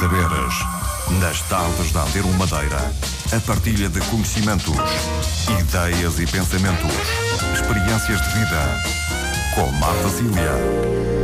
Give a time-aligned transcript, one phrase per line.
[0.00, 0.54] saberes.
[1.20, 2.78] Nas tardes da Antero Madeira,
[3.36, 4.74] a partilha de conhecimentos,
[5.60, 6.90] ideias e pensamentos,
[7.52, 8.82] experiências de vida.
[9.54, 11.19] Com Marta Cília.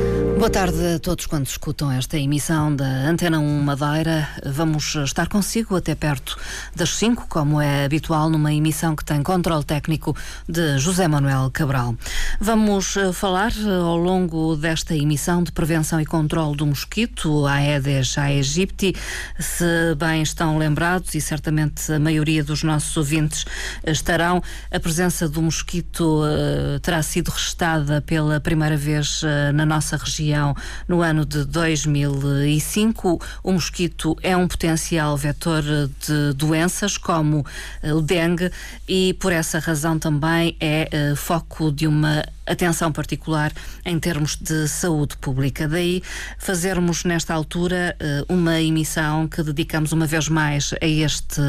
[0.46, 4.28] Boa tarde a todos quando escutam esta emissão da Antena 1 Madeira.
[4.44, 6.38] Vamos estar consigo até perto
[6.72, 10.16] das 5, como é habitual numa emissão que tem controle técnico
[10.48, 11.96] de José Manuel Cabral.
[12.40, 17.54] Vamos eh, falar eh, ao longo desta emissão de prevenção e controle do mosquito, a
[17.54, 18.94] Aedes aegypti.
[19.40, 23.44] Se bem estão lembrados, e certamente a maioria dos nossos ouvintes
[23.84, 24.40] estarão,
[24.70, 29.22] a presença do mosquito uh, terá sido restada pela primeira vez
[29.52, 30.54] na nossa região região
[30.86, 33.20] no ano de 2005.
[33.42, 37.44] O mosquito é um potencial vetor de doenças como
[37.82, 38.50] eh, o dengue
[38.86, 43.52] e por essa razão também é eh, foco de uma atenção particular
[43.84, 45.68] em termos de saúde pública.
[45.68, 46.02] Daí
[46.38, 51.40] fazermos nesta altura eh, uma emissão que dedicamos uma vez mais a este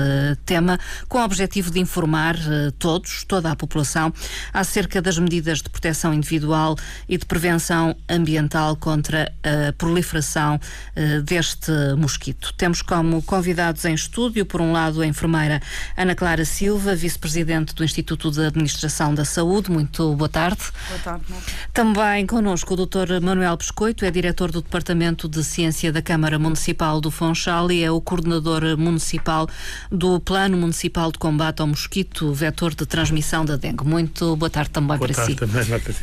[0.46, 4.14] tema, com o objetivo de informar eh, todos, toda a população,
[4.54, 6.76] acerca das medidas de proteção individual
[7.08, 10.60] e de prevenção ambiental contra a proliferação
[10.96, 12.54] eh, deste mosquito.
[12.58, 15.62] Temos como convidados em estúdio, por um lado, a enfermeira
[15.96, 19.72] Ana Clara Silva, vice-presidente do Instituto de Administração da Saúde.
[19.72, 20.62] Muito boa tarde.
[20.88, 21.26] Boa tarde.
[21.74, 23.20] Também connosco o Dr.
[23.22, 27.92] Manuel Pescoito, é diretor do Departamento de Ciência da Câmara Municipal do Funchal e é
[27.92, 29.50] o coordenador municipal
[29.92, 33.84] do Plano Municipal de Combate ao Mosquito, vetor de transmissão da dengue.
[33.84, 35.38] Muito boa tarde também boa para tarde, si.
[35.38, 35.94] Também, Marta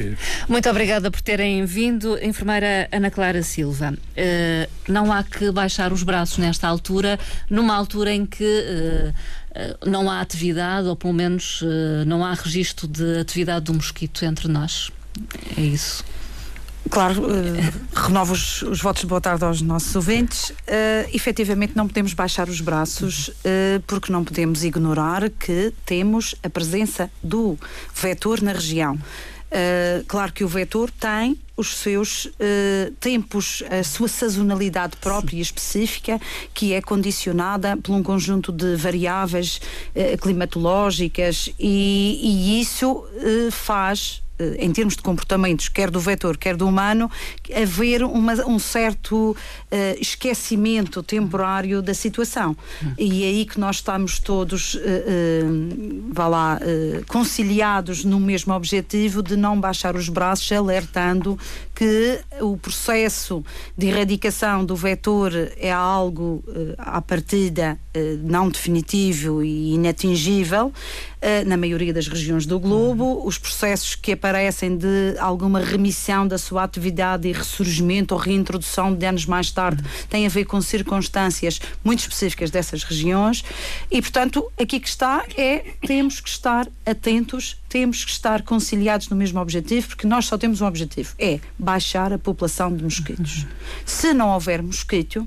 [0.48, 2.18] Muito obrigada por terem vindo.
[2.22, 7.18] Enfermeira Ana Clara Silva, uh, não há que baixar os braços nesta altura,
[7.48, 9.14] numa altura em que uh,
[9.86, 14.48] não há atividade, ou pelo menos eh, não há registro de atividade do mosquito entre
[14.48, 14.90] nós.
[15.56, 16.04] É isso.
[16.90, 20.50] Claro, uh, renovo os, os, votos de boa tarde aos nossos ouvintes.
[20.50, 26.50] Uh, efetivamente, não podemos baixar os braços, uh, porque não podemos ignorar que temos a
[26.50, 27.58] presença do
[27.94, 28.94] vetor na região.
[28.96, 35.40] Uh, claro que o vetor tem os seus uh, tempos, a sua sazonalidade própria e
[35.40, 36.20] específica,
[36.52, 39.60] que é condicionada por um conjunto de variáveis
[39.94, 43.04] uh, climatológicas, e, e isso
[43.50, 47.08] faz eh, em termos de comportamentos, quer do vetor, quer do humano,
[47.54, 49.36] haver uma, um certo uh,
[50.00, 52.56] esquecimento temporário da situação.
[52.98, 56.60] E é aí que nós estamos todos, uh, uh, vá lá,
[57.06, 61.38] conciliados no mesmo objetivo de não baixar os braços, alertando
[61.74, 63.44] que o processo
[63.76, 66.44] de erradicação do vetor é algo,
[66.78, 67.78] à partida,
[68.22, 70.72] não definitivo e inatingível,
[71.46, 73.22] na maioria das regiões do globo.
[73.24, 79.06] Os processos que aparecem de alguma remissão da sua atividade e ressurgimento ou reintrodução de
[79.06, 83.44] anos mais tarde têm a ver com circunstâncias muito específicas dessas regiões.
[83.90, 89.16] E, portanto, aqui que está é temos que estar atentos, temos que estar conciliados no
[89.16, 93.46] mesmo objetivo, porque nós só temos um objetivo: é baixar a população de mosquitos.
[93.86, 95.26] Se não houver mosquito,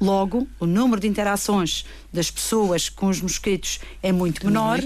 [0.00, 4.80] Logo, o número de interações das pessoas com os mosquitos é muito menor.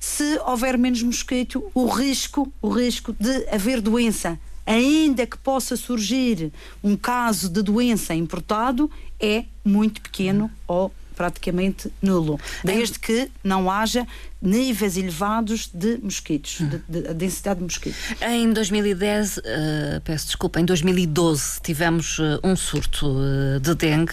[0.00, 6.50] Se houver menos mosquito, o risco, o risco de haver doença, ainda que possa surgir
[6.82, 14.06] um caso de doença importado, é muito pequeno ou praticamente nulo, desde que não haja
[14.40, 17.98] níveis elevados de mosquitos, de, de, de densidade de mosquitos.
[18.20, 24.12] Em 2010, uh, eh, peço desculpa, em 2012 tivemos uh, um surto uh, de dengue.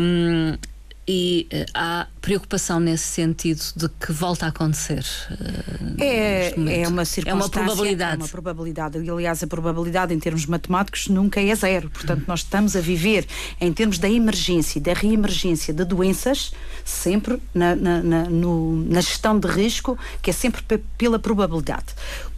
[0.00, 0.58] Um,
[1.06, 7.30] e há preocupação nesse sentido de que volta a acontecer uh, é, é uma circunstância
[7.30, 9.10] é uma probabilidade é uma probabilidade.
[9.10, 11.90] aliás a probabilidade em termos matemáticos nunca é zero.
[11.90, 13.26] Portanto nós estamos a viver
[13.60, 16.52] em termos da emergência e da reemergência de doenças
[16.84, 20.62] sempre na, na, na, no, na gestão de risco que é sempre
[20.96, 21.86] pela probabilidade.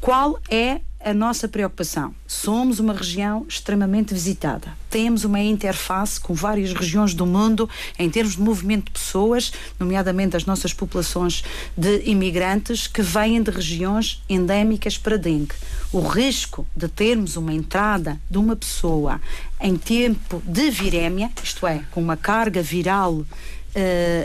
[0.01, 2.15] Qual é a nossa preocupação.
[2.27, 4.73] Somos uma região extremamente visitada.
[4.89, 7.69] Temos uma interface com várias regiões do mundo
[7.99, 11.43] em termos de movimento de pessoas, nomeadamente as nossas populações
[11.77, 15.55] de imigrantes que vêm de regiões endémicas para dengue.
[15.93, 19.21] O risco de termos uma entrada de uma pessoa
[19.61, 23.25] em tempo de virémia, isto é, com uma carga viral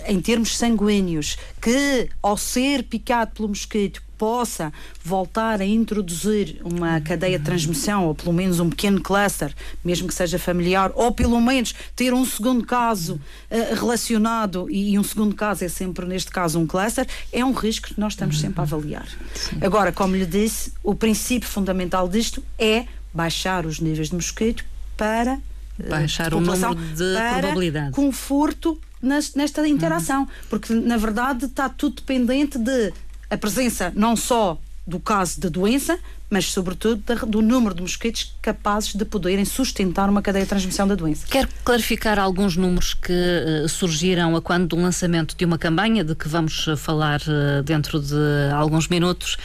[0.08, 7.40] em termos sanguíneos, que ao ser picado pelo mosquito possa voltar a introduzir uma cadeia
[7.40, 11.74] de transmissão, ou pelo menos um pequeno cluster, mesmo que seja familiar, ou pelo menos
[11.96, 16.68] ter um segundo caso uh, relacionado, e, um segundo caso é sempre, neste caso, um
[16.68, 19.08] cluster, é um risco que nós estamos sempre a avaliar.
[19.34, 19.58] Sim.
[19.62, 24.66] Agora, como lhe disse, o princípio fundamental disto é baixar os níveis de mosquito
[24.98, 25.40] para
[25.88, 27.92] Baixar o número de probabilidade.
[27.92, 30.22] conforto nesta interação.
[30.22, 30.28] Uhum.
[30.50, 32.94] Porque, na verdade, está tudo dependente de
[33.30, 35.98] a presença não só do caso da doença,
[36.30, 40.94] mas sobretudo do número de mosquitos capazes de poderem sustentar uma cadeia de transmissão da
[40.94, 41.26] doença.
[41.28, 46.14] Quer clarificar alguns números que uh, surgiram a quando do lançamento de uma campanha, de
[46.14, 48.16] que vamos eh, falar uh, dentro de
[48.54, 49.38] alguns minutos,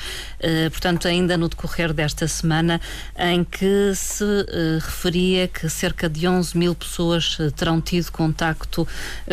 [0.70, 2.80] portanto, ainda no decorrer desta semana,
[3.18, 4.24] em que se
[4.82, 8.86] referia que cerca de 11 mil pessoas terão tido contacto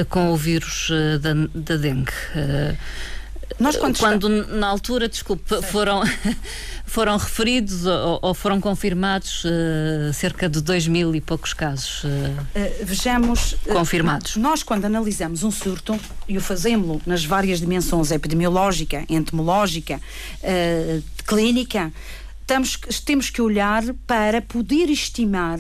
[0.07, 2.13] com o vírus da, da dengue.
[3.59, 4.53] Nós quando, quando está...
[4.53, 6.01] na altura, desculpe, foram,
[6.85, 12.07] foram referidos ou, ou foram confirmados uh, cerca de 2 mil e poucos casos uh,
[12.07, 14.35] uh, vejamos, confirmados.
[14.35, 19.99] nós, quando analisamos um surto, e o fazemos nas várias dimensões epidemiológica, entomológica,
[21.25, 21.91] clínica,
[22.41, 25.57] Estamos, temos que olhar para poder estimar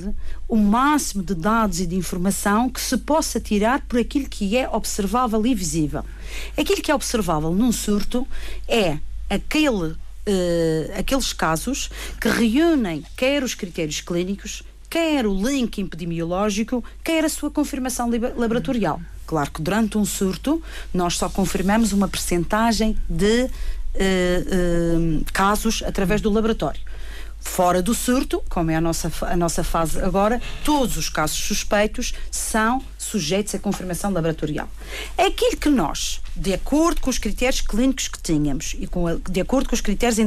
[0.47, 4.67] o máximo de dados e de informação que se possa tirar por aquilo que é
[4.67, 6.03] observável e visível.
[6.57, 8.27] Aquilo que é observável num surto
[8.67, 8.97] é
[9.29, 9.97] aquele, uh,
[10.97, 11.89] aqueles casos
[12.19, 18.99] que reúnem quer os critérios clínicos, quer o link epidemiológico, quer a sua confirmação laboratorial.
[19.25, 20.61] Claro que durante um surto
[20.93, 23.49] nós só confirmamos uma percentagem de
[23.95, 26.81] uh, casos através do laboratório.
[27.39, 32.13] Fora do surto, como é a nossa, a nossa fase agora, todos os casos suspeitos
[32.29, 34.69] são sujeitos à confirmação laboratorial.
[35.17, 39.41] É aquilo que nós, de acordo com os critérios clínicos que tínhamos e com de
[39.41, 40.23] acordo com os critérios uh,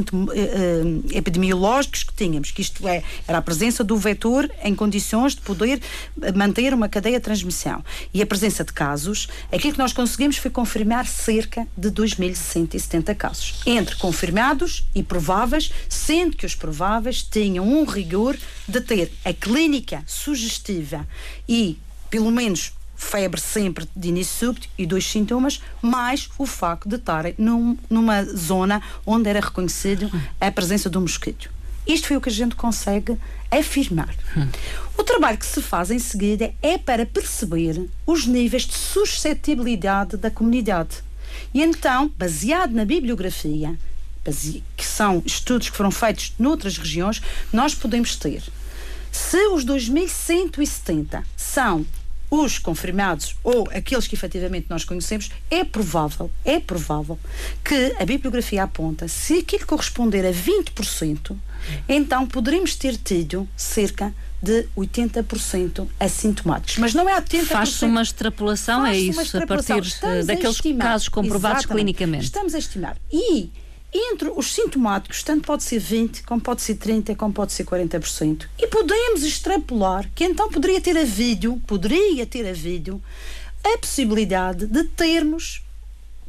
[1.11, 5.81] epidemiológicos que tínhamos, que isto é, era a presença do vetor em condições de poder
[6.35, 7.83] manter uma cadeia de transmissão
[8.13, 13.55] e a presença de casos, aquilo que nós conseguimos foi confirmar cerca de 2.170 casos,
[13.65, 18.37] entre confirmados e prováveis, sendo que os prováveis tinham um rigor
[18.67, 21.07] de ter a clínica sugestiva
[21.47, 21.77] e
[22.09, 27.35] pelo menos febre sempre de início súbito e dois sintomas, mais o facto de estarem
[27.37, 30.09] num, numa zona onde era reconhecido
[30.39, 31.49] a presença do mosquito.
[31.87, 33.17] Isto foi o que a gente consegue
[33.51, 34.13] afirmar.
[34.97, 40.31] O trabalho que se faz em seguida é para perceber os níveis de suscetibilidade da
[40.31, 41.03] comunidade.
[41.53, 43.77] E então, baseado na bibliografia,
[44.75, 47.21] que são estudos que foram feitos noutras regiões,
[47.53, 48.41] nós podemos ter.
[49.11, 51.85] Se os 2170 são
[52.43, 57.19] os confirmados ou aqueles que efetivamente nós conhecemos, é provável, é provável
[57.63, 61.35] que a bibliografia aponta, se aquilo corresponder a 20%,
[61.87, 66.77] então poderíamos ter tido cerca de 80% assintomáticos.
[66.77, 67.45] Mas não é 80%.
[67.45, 71.83] Faz-se uma extrapolação, Faz é isso, a partir Estamos daqueles a casos comprovados Exatamente.
[71.83, 72.25] clinicamente.
[72.25, 72.97] Estamos a estimar.
[73.11, 73.49] E
[73.95, 78.47] entre os sintomáticos, tanto pode ser 20, como pode ser 30, como pode ser 40%.
[78.57, 83.01] E podemos extrapolar que então poderia ter havido, poderia ter havido
[83.63, 85.63] a possibilidade de termos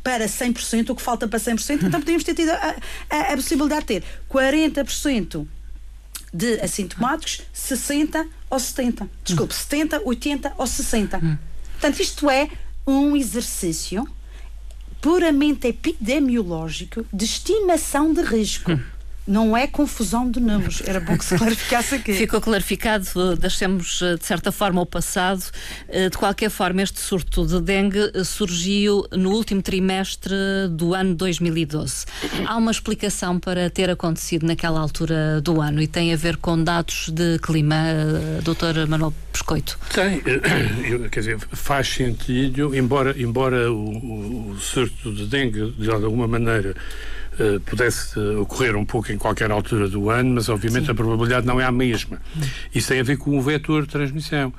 [0.03, 2.77] para 100%, o que falta para 100%, então podíamos ter tido a,
[3.11, 5.47] a, a possibilidade de ter 40%
[6.33, 9.11] de assintomáticos, 60 ou 70.
[9.25, 11.19] Desculpe, 70, 80 ou 60.
[11.19, 11.37] Hum.
[11.73, 12.49] Portanto, isto é
[12.87, 14.07] um exercício
[15.00, 18.72] puramente epidemiológico de estimação de risco.
[19.26, 20.82] Não é confusão de números.
[20.87, 22.14] Era bom que se clarificasse aqui.
[22.14, 25.43] Ficou clarificado, deixemos eh, de certa forma o passado.
[25.88, 30.34] Eh, de qualquer forma, este surto de dengue eh, surgiu no último trimestre
[30.70, 32.06] do ano 2012.
[32.46, 36.62] Há uma explicação para ter acontecido naquela altura do ano e tem a ver com
[36.62, 37.77] dados de clima,
[38.44, 39.79] doutor Manuel Pescoito?
[39.93, 40.20] Tem,
[41.10, 46.74] quer dizer, faz sentido, embora, embora o, o surto de dengue, de alguma maneira,
[47.38, 50.93] Uh, pudesse uh, ocorrer um pouco em qualquer altura do ano, mas obviamente Sim.
[50.93, 52.20] a probabilidade não é a mesma.
[52.74, 54.55] Isso tem a ver com o vetor de transmissão.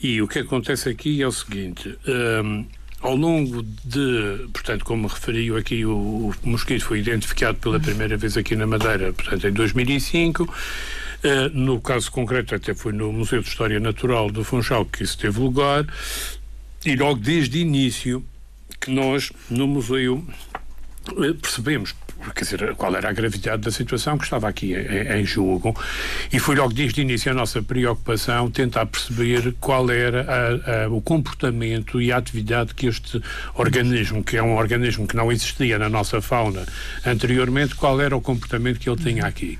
[0.00, 1.98] E o que acontece aqui é o seguinte.
[2.06, 2.66] Um, ehm,
[3.02, 8.36] ao longo de, portanto, como referiu aqui, o, o, mosquito foi identificado pela primeira vez
[8.36, 10.44] aqui na Madeira, portanto, em 2005.
[10.44, 10.48] Uh,
[11.24, 15.18] eh, no caso concreto, até foi no Museu de História Natural do Funchal que isso
[15.18, 15.84] teve lugar.
[16.84, 18.24] E logo desde o início
[18.80, 20.24] que nós, no museu,
[21.40, 21.94] percebemos
[22.30, 25.74] quer dizer, qual era a gravidade da situação que estava aqui em, jogo
[26.32, 30.88] e foi logo desde o início a nossa preocupação tentar perceber qual era a, a,
[30.88, 33.20] o comportamento e a atividade que este
[33.54, 36.64] organismo, que é um organismo que não existia na nossa fauna
[37.04, 39.58] anteriormente, qual era o comportamento que ele tinha aqui.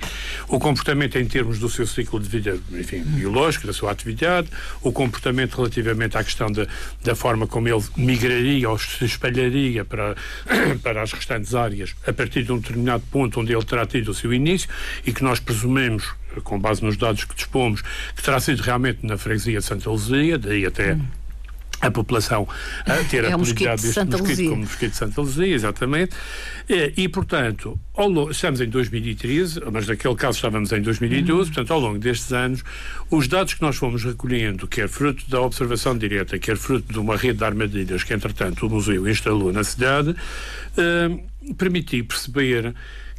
[0.48, 4.48] O comportamento em termos do seu ciclo de vida, enfim, biológico, da sua atividade,
[4.82, 6.66] o comportamento relativamente à questão da,
[7.02, 10.14] da forma como ele migraria ou se espalharia para,
[10.82, 14.32] para as restantes áreas a partir um determinado ponto onde ele terá tido o seu
[14.32, 14.68] início
[15.06, 17.82] e que nós presumemos com base nos dados que dispomos,
[18.14, 20.96] que terá sido realmente na freguesia de Santa Luzia, daí até.
[21.82, 22.48] A população
[22.86, 24.50] a ter é a possibilidade deste Santa mosquito Luzia.
[24.50, 26.16] como mosquito de Santa Luzia, exatamente.
[26.68, 31.46] E, e, portanto, ao estamos em 2013, mas naquele caso estávamos em 2012, Uhum.
[31.46, 32.62] portanto, ao longo destes anos,
[33.10, 37.16] os dados que nós fomos recolhendo, quer fruto da observação direta, quer fruto de uma
[37.16, 40.14] rede de armadilhas que, entretanto, o museu instalou na cidade,
[40.76, 41.10] eh,
[41.58, 42.72] permitiu perceber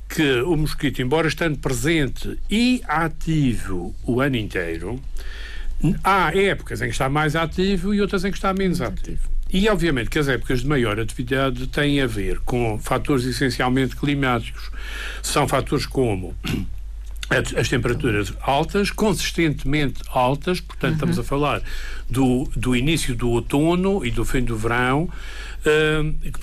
[0.07, 5.01] que o mosquito, embora estando presente e ativo o ano inteiro,
[6.03, 9.33] Há épocas em que está mais ativo e outras em que está menos ativo.
[9.51, 14.71] E, obviamente, que as épocas de maior atividade têm a ver com fatores essencialmente climáticos.
[15.21, 16.35] São fatores como
[17.29, 21.61] as, as temperaturas altas, consistentemente altas, portanto, estamos a falar
[22.09, 25.09] do, do início do outono e do fim do verão,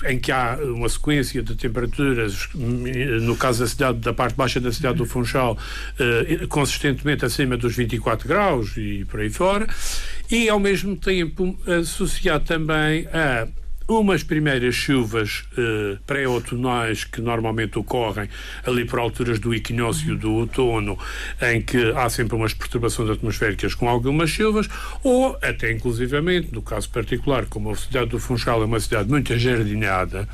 [0.05, 4.71] em que há uma sequência de temperaturas, no caso da cidade, da parte baixa da
[4.71, 5.57] cidade do Funchal,
[5.99, 9.67] eh, consistentemente acima dos 24 graus e por aí fora,
[10.29, 13.47] e ao mesmo tempo associado também a
[13.87, 18.29] umas primeiras chuvas eh, pré-outonais que normalmente ocorrem
[18.65, 20.97] ali por alturas do equinócio do outono,
[21.41, 24.67] em que há sempre umas perturbações atmosféricas com algumas chuvas,
[25.03, 29.33] ou até inclusivamente, no caso particular, como a cidade do Funchal é uma cidade muito
[29.33, 30.27] ajardinada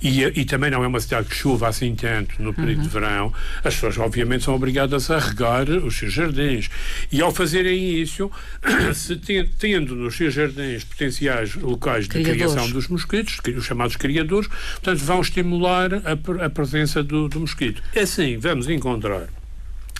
[0.00, 3.32] e, e também não é uma cidade que chova assim tanto no período de verão,
[3.64, 6.68] as pessoas obviamente são obrigadas a regar os seus jardins.
[7.10, 8.30] E ao fazerem isso,
[8.94, 12.36] se ten- tendo nos seus jardins potenciais locais de Criadores.
[12.52, 17.82] criação dos mosquitos, os chamados criadores, portanto, vão estimular a, a presença do, do mosquito.
[17.96, 19.28] Assim, vamos encontrar,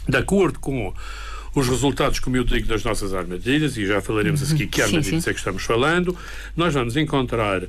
[0.09, 0.93] de acordo com
[1.55, 4.83] os resultados, como eu digo, das nossas armadilhas, e já falaremos a seguir que Sim,
[4.83, 5.31] armadilhas sim.
[5.31, 6.17] é que estamos falando,
[6.57, 7.63] nós vamos encontrar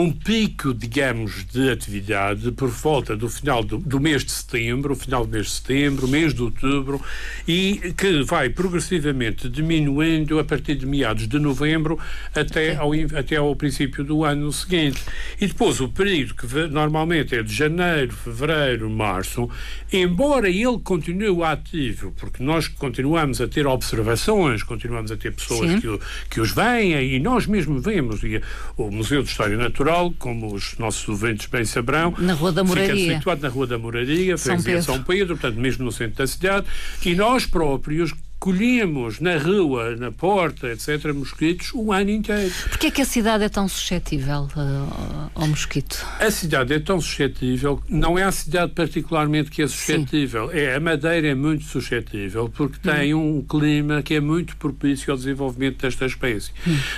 [0.00, 5.26] um pico, digamos, de atividade por volta do final do, do mês de setembro, final
[5.26, 7.02] do mês de setembro, mês de outubro,
[7.48, 11.98] e que vai progressivamente diminuindo a partir de meados de novembro
[12.32, 15.02] até ao, até ao princípio do ano seguinte.
[15.40, 19.50] E depois o período que normalmente é de janeiro, fevereiro, março,
[19.92, 25.80] embora ele continue ativo, porque nós continuamos a ter observações, continuamos a ter pessoas Sim.
[25.80, 25.98] que,
[26.30, 28.22] que os veem e nós mesmo vemos.
[28.22, 28.40] E
[28.76, 29.87] o Museu de História Natural,
[30.18, 33.14] como os nossos ouvintes bem saberão, Na Rua da fica Moraria.
[33.16, 34.82] situado na Rua da Moraria, São Pedro.
[34.82, 36.66] São Pedro, portanto, mesmo no centro da cidade,
[37.04, 42.52] e nós próprios colhemos na rua, na porta, etc., mosquitos o ano inteiro.
[42.68, 46.06] Porquê é que a cidade é tão suscetível eh, ao- mosquito?
[46.20, 50.80] A cidade é tão suscetível, não é a cidade particularmente que é suscetível, é a
[50.80, 56.06] Madeira é muito suscetível porque tem um clima que é muito propício ao desenvolvimento desta
[56.06, 56.52] espécie.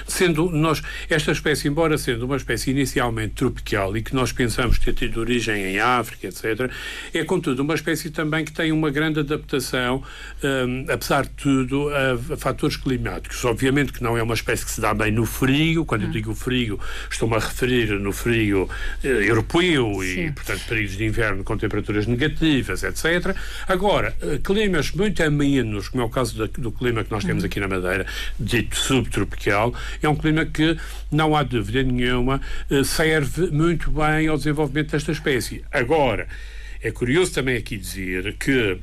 [0.07, 4.93] Sendo nós, esta espécie, embora sendo uma espécie inicialmente tropical e que nós pensamos ter
[4.95, 6.71] tido origem em África, etc.,
[7.15, 10.03] é contudo uma espécie também que tem uma grande adaptação,
[10.43, 13.45] hum, apesar tudo, a, a fatores climáticos.
[13.45, 16.35] Obviamente que não é uma espécie que se dá bem no frio, quando eu digo
[16.35, 16.79] frio,
[17.11, 18.69] estou-me a referir no frio
[19.03, 20.33] eh, europeu e, Sim.
[20.33, 23.35] portanto, períodos de inverno com temperaturas negativas, etc.
[23.69, 27.45] Agora, eh, climas muito amenos, como é o caso da- do clima que nós temos
[27.45, 28.07] aqui na Madeira,
[28.39, 30.77] dito subtropical, é um clima que,
[31.11, 35.65] não há dúvida nenhuma, eh, serve muito bem ao desenvolvimento desta espécie.
[35.73, 36.27] Agora,
[36.83, 38.79] é curioso também aqui dizer que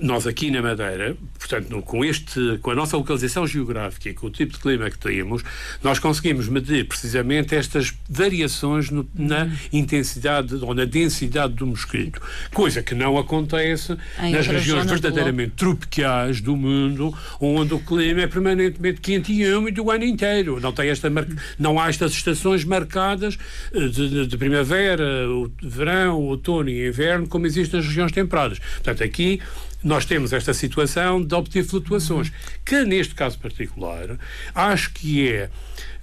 [0.00, 4.30] nós aqui na Madeira, portanto, com, este, com a nossa localização geográfica e com o
[4.30, 5.42] tipo de clima que temos,
[5.82, 12.20] nós conseguimos medir precisamente estas variações no- na intensidade ou na densidade do mosquito.
[12.52, 18.22] Coisa que não acontece Em nas regiões do verdadeiramente tropicais do mundo, onde o clima
[18.22, 20.58] é permanentemente quente e úmido o ano inteiro.
[20.60, 21.26] Não, tem esta mar...
[21.58, 23.38] não há estas estações marcadas
[23.72, 28.58] eh, de, de- de primavera, o verão, outono e inverno, como existem nas regiões temperadas.
[28.58, 29.40] Portanto, aqui
[29.84, 32.32] nós temos esta situação de obter flutuações,
[32.64, 34.18] que neste caso particular,
[34.54, 35.50] acho que é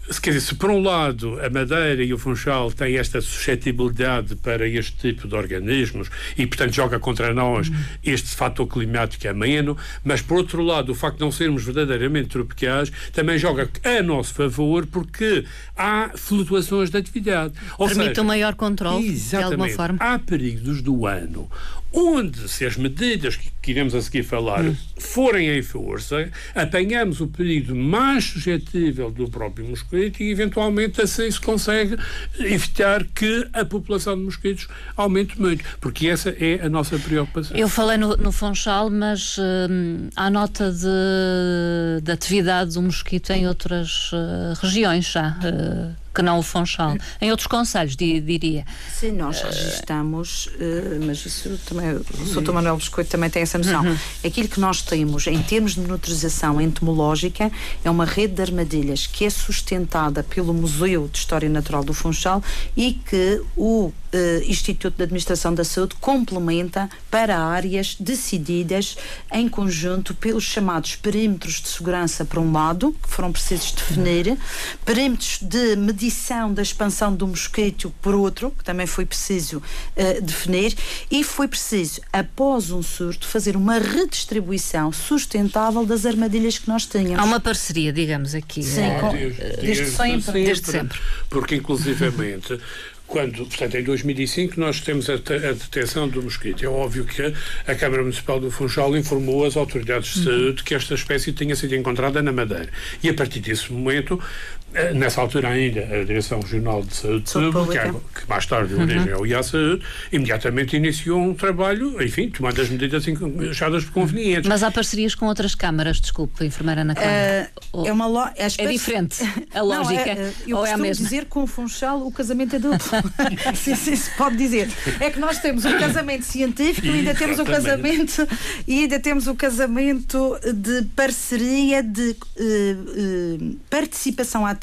[0.09, 4.35] se, quer dizer, se por um lado a Madeira e o Funchal têm esta suscetibilidade
[4.35, 7.71] para este tipo de organismos e, portanto, joga contra nós
[8.03, 12.91] este fator climático ameno, mas por outro lado, o facto de não sermos verdadeiramente tropicais
[13.13, 15.45] também joga a nosso favor porque
[15.77, 17.53] há flutuações de atividade.
[17.77, 19.97] Ou Permite seja, um maior controle, de alguma forma.
[19.99, 21.49] Há períodos do ano
[21.93, 24.75] onde, se as medidas que, que iremos a seguir falar Hum.
[24.97, 31.39] forem em força, apanhamos o período mais suscetível do próprio mosquito e, eventualmente, assim se
[31.39, 31.97] consegue
[32.39, 37.55] evitar que a população de mosquitos aumente muito, porque essa é a nossa preocupação.
[37.57, 39.37] Eu falei no, no Funchal, mas
[39.69, 45.37] hum, há nota de, de atividade do mosquito em outras eh, regiões já.
[45.43, 46.97] eh, que não o Funchal.
[47.19, 48.65] Em outros conselhos, diria.
[48.93, 52.53] Sim, nós registamos, uh, mas isso também, o Sr.
[52.53, 53.83] Manuel Biscoito também tem essa noção.
[53.83, 53.97] Uhum.
[54.25, 57.51] Aquilo que nós temos em termos de monitorização entomológica
[57.83, 62.43] é uma rede de armadilhas que é sustentada pelo Museu de História Natural do Funchal
[62.75, 68.97] e que o uh, Instituto de Administração da Saúde complementa para áreas decididas
[69.31, 74.37] em conjunto pelos chamados perímetros de segurança, por um lado, que foram precisos definir,
[74.85, 80.75] perímetros de medição da expansão do mosquito, por outro, que também foi preciso uh, definir,
[81.11, 87.19] e foi preciso, após um surto, fazer uma redistribuição sustentável das armadilhas que nós tínhamos.
[87.19, 88.63] Há uma parceria, digamos, aqui.
[88.63, 90.43] Sim, é, com, desde, desde, desde, sempre.
[90.43, 90.99] Desde sempre.
[91.29, 92.59] Porque, inclusivamente,
[93.11, 95.17] quando, portanto, em 2005 nós temos a, a
[95.53, 96.63] detecção do mosquito.
[96.63, 97.21] É óbvio que
[97.67, 101.75] a Câmara Municipal do Funchal informou as autoridades de saúde que esta espécie tinha sido
[101.75, 102.69] encontrada na Madeira.
[103.03, 104.60] E a partir desse momento eh,
[104.93, 108.83] nessa altura ainda, a Direção Regional de Saúde, Saúde Pública, que mais tarde uhum.
[108.83, 113.05] origem é o IASAúde, imediatamente iniciou um trabalho, enfim, tomando as medidas
[113.49, 114.47] achadas por convenientes.
[114.47, 117.51] Mas há parcerias com outras câmaras, desculpe, enfermeira na Câmara.
[117.73, 118.25] Uh, é uma lo...
[118.35, 119.17] é, é diferente
[119.53, 121.03] a lógica, Não, é, eu ou é a mesma?
[121.03, 122.79] dizer com o Funchal o casamento é duplo.
[123.55, 124.69] sim, sim, se pode dizer.
[124.99, 128.27] É que nós temos um casamento científico e ainda temos o um casamento
[128.67, 134.60] e ainda temos o um casamento de parceria, de uh, uh, participação ativa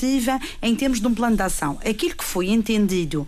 [0.62, 1.78] em termos de um plano de ação.
[1.84, 3.26] Aquilo que foi entendido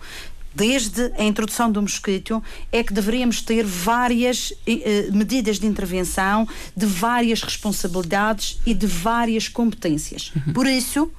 [0.54, 6.46] desde a introdução do mosquito, é que deveríamos ter várias eh, medidas de intervenção,
[6.76, 10.32] de várias responsabilidades e de várias competências.
[10.34, 10.52] Uhum.
[10.52, 11.10] Por isso,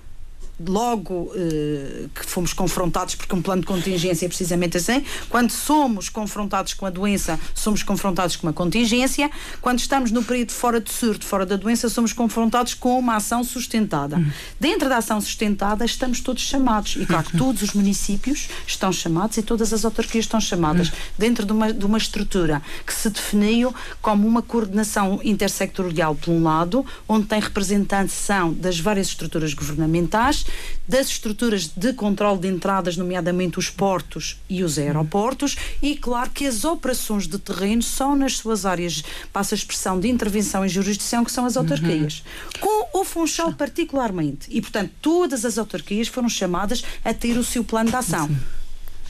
[0.68, 6.10] logo eh, que fomos confrontados, porque um plano de contingência é precisamente assim, quando somos
[6.10, 9.30] confrontados com a doença, somos confrontados com uma contingência,
[9.62, 13.44] quando estamos no período fora de surto, fora da doença, somos confrontados com uma ação
[13.44, 14.18] sustentada.
[14.18, 14.32] Uhum.
[14.60, 19.38] Dentro da ação sustentada, estamos todos chamados, e claro que todos os municípios estão chamados
[19.38, 20.96] e todas as autarquias estão chamadas, uhum.
[21.18, 26.44] dentro de uma, de uma estrutura que se definiu como uma coordenação intersectorial, por um
[26.44, 30.46] lado, onde tem representação das várias estruturas governamentais,
[30.88, 36.46] das estruturas de controle de entradas, nomeadamente os portos e os aeroportos, e claro que
[36.46, 41.24] as operações de terreno são nas suas áreas, passa a expressão de intervenção e jurisdição,
[41.24, 42.24] que são as autarquias.
[42.56, 42.62] Uhum.
[42.62, 44.48] Com o Funchal particularmente.
[44.50, 48.30] E, portanto, todas as autarquias foram chamadas a ter o seu plano de ação.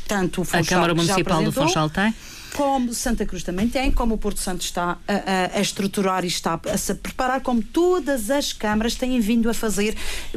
[0.08, 2.13] Tanto o Funchal, a Câmara Municipal do Funchal tem?
[2.55, 6.27] Como Santa Cruz também tem, como o Porto Santo está a, a, a, estruturar e
[6.27, 9.95] está a se preparar, como todas as câmaras têm vindo a fazer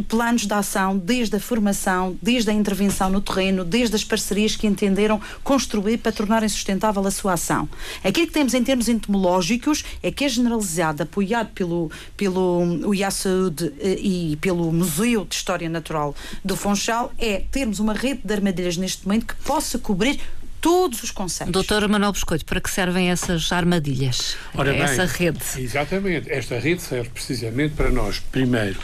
[0.09, 4.67] planos de ação, desde a formação, desde a intervenção no terreno, desde as parcerias que
[4.67, 7.69] entenderam construir para tornarem sustentável a sua ação.
[8.03, 13.11] Aquilo que temos em termos entomológicos é que é generalizado, apoiado pelo, pelo o IA
[13.11, 18.33] Saúde eh, e pelo Museu de História Natural do Funchal, é termos uma rede de
[18.33, 20.21] armadilhas neste momento que possa cobrir
[20.65, 21.53] todos os conceitos.
[21.53, 24.35] Doutor Manuel Biscoito, para que servem essas armadilhas?
[24.55, 25.39] Ora bem, essa rede?
[25.59, 26.33] Exatamente.
[26.33, 28.81] Esta rede serve precisamente para nós, primeiro,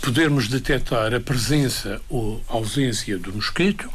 [0.00, 3.88] podermos detectar a presença ou ausência do mosquito,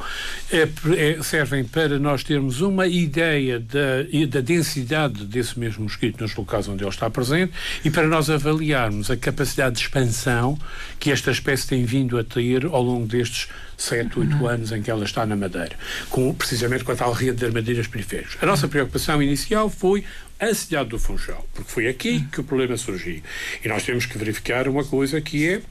[0.52, 6.36] é, é, servem para nós termos uma ideia da, da densidade desse mesmo mosquito nos
[6.36, 10.58] locais onde ele está presente e para nós avaliarmos a capacidade de expansão
[11.00, 14.48] que esta espécie tem vindo a ter ao longo destes 7, 8 uhum.
[14.48, 15.76] anos em que ela está na Madeira,
[16.10, 18.38] com, precisamente com a tal rede de armadilhas periféricas.
[18.42, 20.04] A nossa preocupação inicial foi
[20.40, 23.22] a cidade do Funchal, porque foi aqui que o problema surgiu.
[23.64, 25.62] E nós temos que verificar uma coisa que é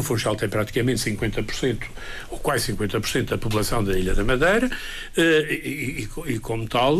[0.00, 1.78] o Funchal tem praticamente 50%,
[2.30, 4.70] ou quase 50% da população da Ilha da Madeira,
[5.16, 6.98] eh, e, e, e, como tal,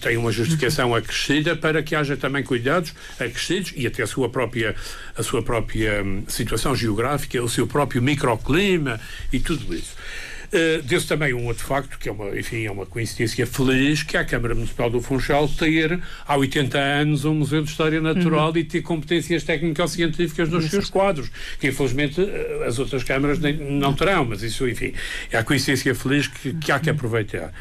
[0.00, 4.74] tem uma justificação acrescida para que haja também cuidados acrescidos e até a sua própria,
[5.16, 9.00] a sua própria hum, situação geográfica, o seu próprio microclima
[9.32, 9.94] e tudo isso.
[10.54, 14.16] Uh, Deu-se também um outro facto, que é uma, enfim, é uma coincidência feliz, que
[14.16, 18.50] é a Câmara Municipal do Funchal ter, há 80 anos, um Museu de História Natural
[18.50, 18.56] uhum.
[18.56, 23.92] e ter competências técnico-científicas nos seus quadros, que infelizmente uh, as outras câmaras nem, não
[23.94, 24.92] terão, mas isso, enfim,
[25.32, 27.52] é a coincidência feliz que, que há que aproveitar.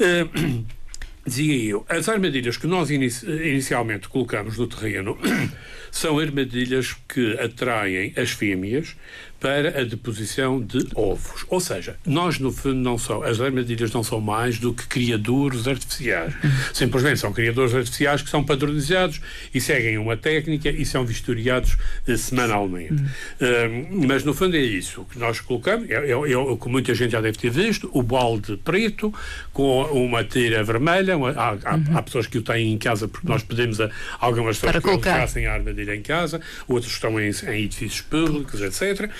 [0.00, 0.64] Uh,
[1.26, 5.18] dizia eu, as armadilhas que nós inici inicialmente colocamos no terreno
[5.92, 8.96] são armadilhas que atraem as fêmeas
[9.40, 11.46] para a deposição de ovos.
[11.48, 15.66] Ou seja, nós no fundo não são, as armadilhas não são mais do que criadores
[15.66, 16.34] artificiais.
[16.74, 19.20] Simplesmente são criadores artificiais que são padronizados
[19.54, 21.76] e seguem uma técnica e são vistoriados
[22.06, 22.92] uh, semanalmente.
[22.92, 26.94] Uh, mas no fundo é isso que nós colocamos, é, é, é, o que muita
[26.94, 29.12] gente já deve ter visto, o balde preto
[29.52, 31.96] com uma tira vermelha, uma, há, há, uhum.
[31.96, 35.46] há, pessoas que o têm em casa porque nós pedimos a algumas pessoas que fazem
[35.46, 39.10] a armadilha em casa, outros estão em, em edifícios públicos, etc.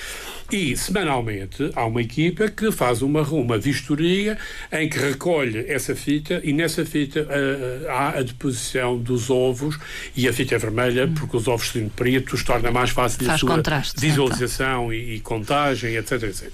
[0.52, 4.36] E, semanalmente, há uma equipa que faz uma, uma vistoria
[4.72, 9.78] em que recolhe essa fita e nessa fita uh, há a deposição dos ovos
[10.16, 11.14] e a fita é vermelha hum.
[11.14, 13.62] porque os ovos sendo pretos torna mais fácil faz a sua
[13.96, 16.50] visualização e, e contagem, etc, etc.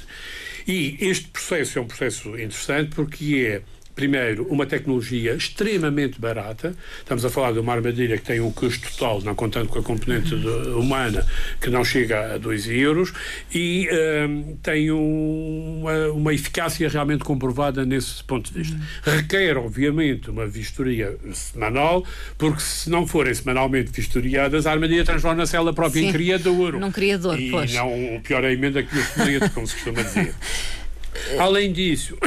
[0.68, 6.76] E este processo é um processo interessante porque é primeiro, uma tecnologia extremamente barata.
[6.98, 9.82] Estamos a falar de uma armadilha que tem um custo total, não contando com a
[9.82, 11.26] componente humana,
[11.58, 13.12] que não chega a 2 euros,
[13.52, 13.88] e
[14.28, 18.78] um, tem um, uma, uma, eficácia realmente comprovada nesse ponto de vista.
[19.02, 22.04] Requer, obviamente, uma vistoria semanal,
[22.36, 26.74] porque se não forem semanalmente vistoriadas, a armadilha transforma-se ela própria Sim, em criador.
[26.74, 27.72] Num criador, e pois.
[27.72, 30.34] não, pior é a emenda que o como se costuma dizer.
[31.38, 32.16] Além disso,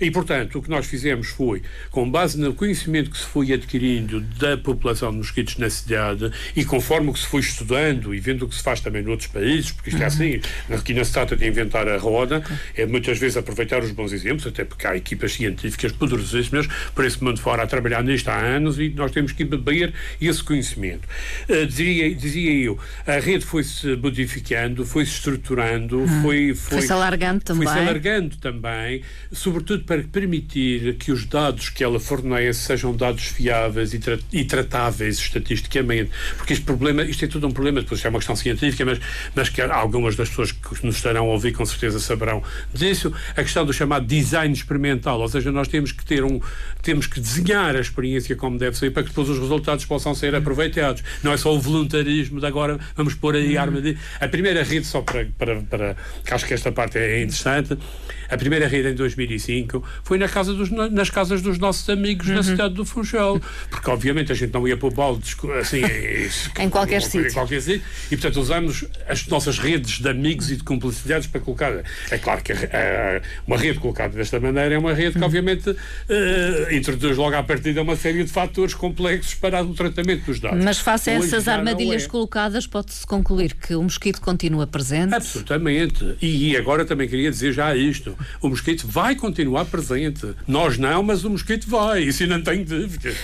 [0.00, 1.60] E, portanto, o que nós fizemos foi,
[1.90, 6.64] com base no conhecimento que se foi adquirindo da população de mosquitos na cidade e
[6.64, 9.72] conforme o que se foi estudando e vendo o que se faz também noutros países,
[9.72, 12.44] porque isto é assim, aqui não se trata de inventar a roda,
[12.76, 17.22] é muitas vezes aproveitar os bons exemplos, até porque há equipas científicas poderosíssimas por esse
[17.22, 21.08] mundo fora a trabalhar nisto há anos e nós temos que beber esse conhecimento.
[21.48, 27.64] Uh, dizia, dizia eu, a rede foi-se modificando, foi-se estruturando, foi, foi, foi-se alargando também.
[27.64, 29.02] Foi-se alargando também,
[29.32, 34.44] sobretudo para permitir que os dados que ela fornece sejam dados fiáveis e, tra e
[34.44, 38.84] tratáveis estatisticamente, porque este problema, isto é tudo um problema, depois é uma questão científica,
[38.84, 39.00] mas,
[39.34, 42.42] mas que algumas das pessoas que nos estarão a ouvir com certeza saberão
[42.74, 46.40] disso, a questão do chamado design experimental, ou seja, nós temos que ter um,
[46.82, 50.34] temos que desenhar a experiência como deve ser para que depois os resultados possam ser
[50.34, 51.02] aproveitados.
[51.22, 53.96] Não é só o voluntarismo de agora vamos pôr aí a arma de...
[54.20, 57.78] A primeira rede, só para, para, para que acho que esta parte é interessante,
[58.28, 62.34] a primeira rede em 2005 foi na casa dos, nas casas dos nossos amigos uhum.
[62.34, 63.40] na cidade do Funchal,
[63.70, 65.24] porque obviamente a gente não ia para o balde
[65.60, 65.82] assim,
[66.58, 67.28] em qualquer sítio.
[67.28, 71.40] Em qualquer sítio, e portanto usamos as nossas redes de amigos e de cumplicidades para
[71.40, 71.82] colocar.
[72.10, 75.24] É claro que a, uma rede colocada desta maneira é uma rede que uhum.
[75.24, 75.76] obviamente uh,
[76.72, 80.62] introduz logo à partida uma série de fatores complexos para o tratamento dos dados.
[80.64, 82.08] Mas face a essas armadilhas é.
[82.08, 85.14] colocadas, pode-se concluir que o mosquito continua presente?
[85.14, 86.16] Absolutamente.
[86.20, 87.97] E agora também queria dizer já isto.
[88.40, 90.34] O mosquito vai continuar presente.
[90.46, 92.02] Nós não, mas o mosquito vai.
[92.02, 93.16] Isso não tenho dúvidas.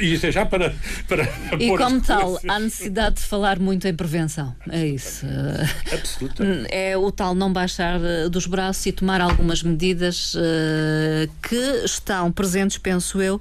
[0.00, 0.74] E isto é já para.
[1.08, 1.24] para
[1.58, 4.54] e como tal, há necessidade de falar muito em prevenção.
[4.70, 5.26] É isso.
[5.92, 6.68] Absolutamente.
[6.70, 12.30] É o tal não baixar eh, dos braços e tomar algumas medidas uh, que estão
[12.32, 13.40] presentes, penso eu,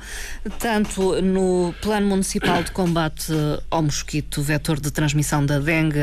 [0.60, 3.32] tanto no Plano Municipal de Combate
[3.70, 6.00] ao Mosquito, vetor de transmissão da dengue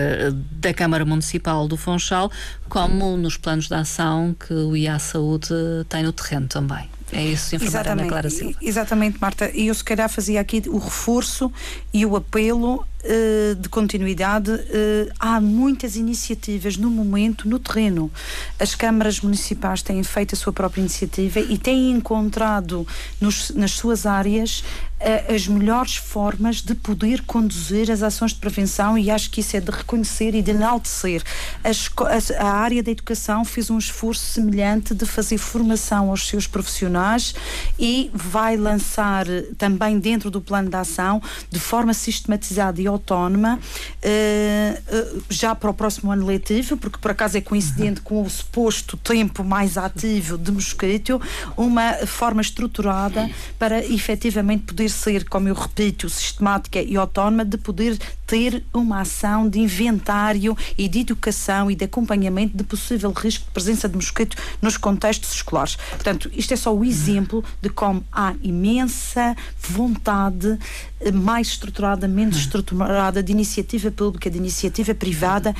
[0.52, 2.30] da Câmara Municipal do Funchal,
[2.68, 5.54] como nos planos de ação que o IA Saúde
[5.88, 6.88] tem no terreno também.
[7.12, 8.56] É isso, enfermeira Ana Clara Silva.
[8.62, 9.50] Exatamente, Marta.
[9.54, 11.52] E eu se calhar fazia aqui o reforço
[11.92, 14.50] e o apelo uh, de continuidade.
[14.50, 18.10] Uh, há muitas iniciativas no momento, no terreno.
[18.58, 22.86] As câmaras municipais têm feito a sua própria iniciativa e têm encontrado
[23.20, 24.60] nos, nas suas áreas
[25.00, 29.56] uh, as melhores formas de poder conduzir as ações de prevenção e acho que isso
[29.56, 31.22] é de reconhecer e de enaltecer.
[31.64, 37.34] A, a área da educação fez um esforço semelhante de fazer formação aos seus profissionais
[37.78, 39.26] e vai lançar
[39.58, 43.58] também dentro do plano de ação, de forma sistematizada e autónoma,
[44.02, 48.04] eh, eh, já para o próximo ano letivo, porque por acaso é coincidente uhum.
[48.04, 51.20] com o suposto tempo mais ativo de mosquito,
[51.56, 57.98] uma forma estruturada para efetivamente poder ser, como eu repito, sistemática e autónoma, de poder
[58.26, 63.50] ter uma ação de inventário e de educação e de acompanhamento de possível risco de
[63.50, 65.76] presença de mosquito nos contextos escolares.
[65.90, 70.58] Portanto, isto é só o exemplo de como há imensa vontade
[71.00, 72.81] eh, mais estruturada, menos estruturada,
[73.22, 75.54] de iniciativa pública, de iniciativa privada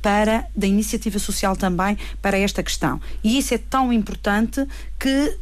[0.00, 3.00] para da iniciativa social também para esta questão.
[3.22, 4.66] E isso é tão importante
[4.98, 5.36] que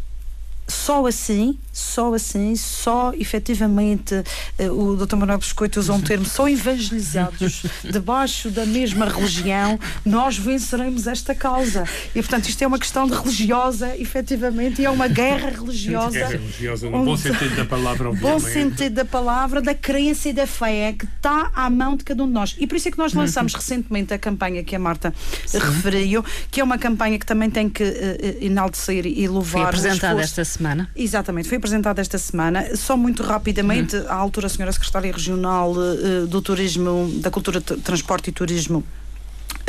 [0.66, 5.16] só assim, só assim, só efetivamente uh, o Dr.
[5.16, 11.84] Manuel Biscoito usou um termo, só evangelizados debaixo da mesma religião, nós venceremos esta causa.
[12.14, 16.18] E portanto isto é uma questão de religiosa, efetivamente, e é uma guerra religiosa.
[16.18, 18.32] Guerra religiosa, no um, bom sentido da palavra, obviamente.
[18.32, 22.24] Bom sentido da palavra, da crença e da fé, que está à mão de cada
[22.24, 22.56] um de nós.
[22.58, 23.58] E por isso é que nós lançamos uhum.
[23.58, 25.12] recentemente a campanha que a Marta
[25.44, 25.58] Sim.
[25.58, 29.52] referiu, que é uma campanha que também tem que uh, enaltecer e louvar.
[29.52, 30.88] Foi apresentada esta semana.
[30.96, 32.76] Exatamente, foi apresentada esta semana.
[32.76, 34.08] Só muito rapidamente, uhum.
[34.08, 38.84] à altura, a senhora Secretária Regional uh, do Turismo, da Cultura, Transporte e Turismo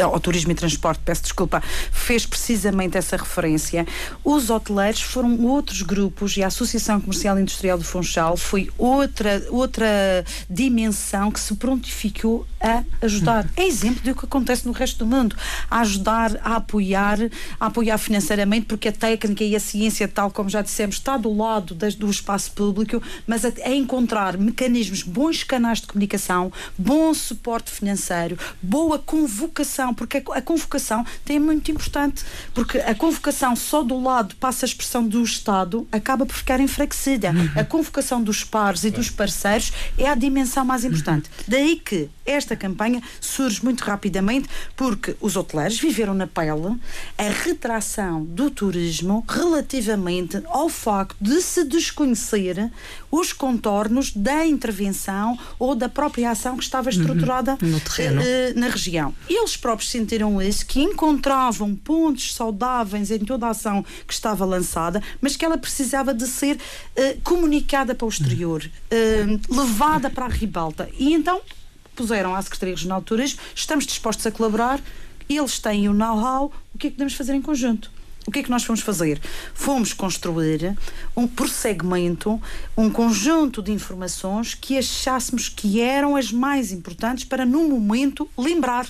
[0.02, 3.86] ao turismo e transporte, peço desculpa, fez precisamente essa referência.
[4.24, 9.44] Os hoteleiros foram outros grupos e a Associação Comercial e Industrial do Funchal foi outra,
[9.50, 13.50] outra dimensão que se prontificou a ajudar.
[13.56, 15.36] É exemplo do que acontece no resto do mundo.
[15.70, 17.18] A ajudar, a apoiar,
[17.60, 21.36] a apoiar financeiramente, porque a técnica e a ciência, tal como já dissemos, está do
[21.36, 27.14] lado das, do espaço público, mas a, a encontrar mecanismos, bons canais de comunicação, bom
[27.14, 32.24] suporte financeiro, boa convocação, porque a, convocação tem muito importante,
[32.54, 37.32] porque a convocação só do lado passa a expressão do Estado, acaba por ficar enfraquecida.
[37.56, 41.30] A convocação dos pares e dos parceiros é a dimensão mais importante.
[41.48, 46.78] Daí que esta campanha surge muito rapidamente porque os hoteleiros viveram na pele
[47.18, 52.70] a retração do turismo relativamente ao facto de se desconhecer
[53.10, 58.22] os contornos da intervenção ou da própria ação que estava estruturada no terreno.
[58.22, 59.14] eh, na região.
[59.30, 65.02] Eles próprios sentiram isso, que encontravam pontos saudáveis em toda a ação que estava lançada,
[65.22, 66.58] mas que ela precisava de ser
[66.96, 70.90] eh, comunicada para o exterior, eh, levada para a ribalta.
[70.98, 71.42] E então
[71.96, 74.80] puseram à Secretaria Regional de Turismo, estamos dispostos a colaborar,
[75.28, 77.92] eles têm o know-how, o que é que podemos fazer em conjunto?
[78.28, 79.22] O que é que nós fomos fazer?
[79.54, 80.78] Fomos construir,
[81.16, 82.42] um, por segmento,
[82.78, 88.86] um conjunto de informações que achássemos que eram as mais importantes para, no momento, lembrar.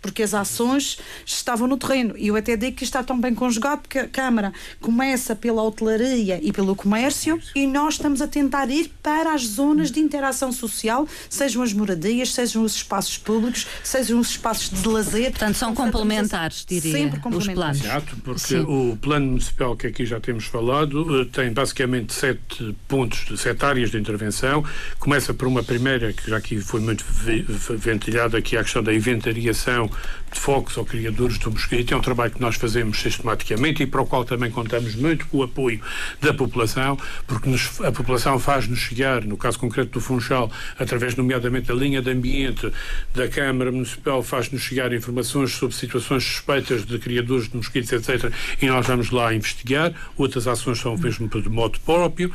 [0.00, 2.14] Porque as ações estavam no terreno.
[2.16, 6.38] E eu até digo que está tão bem conjugado porque a Câmara começa pela hotelaria
[6.42, 11.06] e pelo comércio e nós estamos a tentar ir para as zonas de interação social,
[11.28, 15.30] sejam as moradias, sejam os espaços públicos, sejam os espaços de lazer.
[15.30, 17.54] Portanto, são complementares, diria, Sempre os complementares.
[17.54, 17.84] planos.
[17.84, 18.60] Exato, porque Sim.
[18.60, 23.90] o plano municipal que aqui já temos falado eh, tem basicamente sete pontos, sete áreas
[23.90, 24.64] de intervenção.
[24.98, 27.44] Começa por uma primeira, que já aqui foi muito ve-
[27.76, 29.87] ventilhada, que é a questão da inventariação
[30.32, 31.92] de focos ou criadores do mosquito.
[31.92, 35.38] É um trabalho que nós fazemos sistematicamente e para o qual também contamos muito com
[35.38, 35.80] o apoio
[36.20, 41.68] da população, porque nos- a população faz-nos chegar, no caso concreto do Funchal, através nomeadamente
[41.68, 42.70] da linha de ambiente
[43.14, 48.32] da Câmara Municipal, faz-nos chegar informações sobre situações suspeitas de criadores de mosquitos, etc.
[48.60, 49.92] E nós vamos lá investigar.
[50.16, 52.32] Outras ações são mesmo de modo próprio.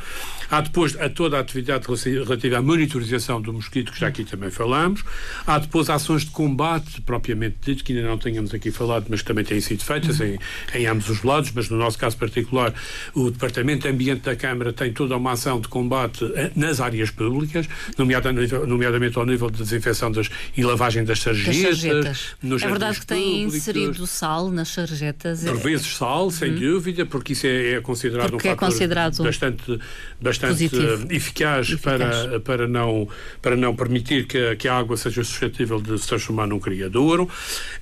[0.50, 4.50] Há depois a toda a atividade relativa à monitorização do mosquito, que já aqui também
[4.50, 5.04] falamos.
[5.46, 9.44] Há depois ações de combate, propriamente dito, que ainda não tenhamos aqui falado, mas também
[9.44, 10.38] têm sido feitas em,
[10.74, 12.72] em ambos os lados, mas no nosso caso particular,
[13.14, 17.10] o Departamento de Ambiente da Câmara tem toda uma ação de combate eh, nas áreas
[17.10, 18.32] públicas, nomeada-
[18.66, 21.80] nomeadamente ao nível de desinfecção das, e lavagem das Das sarjetas.
[21.80, 22.26] sarjetas.
[22.42, 25.40] nos É verdade que têm inserido sal nas sarjetas.
[25.44, 28.68] Por É- vezes sal, sem dúvida, porque isso é, é considerado Porque um é fator
[28.68, 29.78] considerado bastante,
[30.20, 31.80] bastante eh, eficaz, Eficaz.
[31.80, 33.08] Para, para, não,
[33.42, 37.28] para não permitir que, a- que a água seja suscetível de se transformar num criadouro.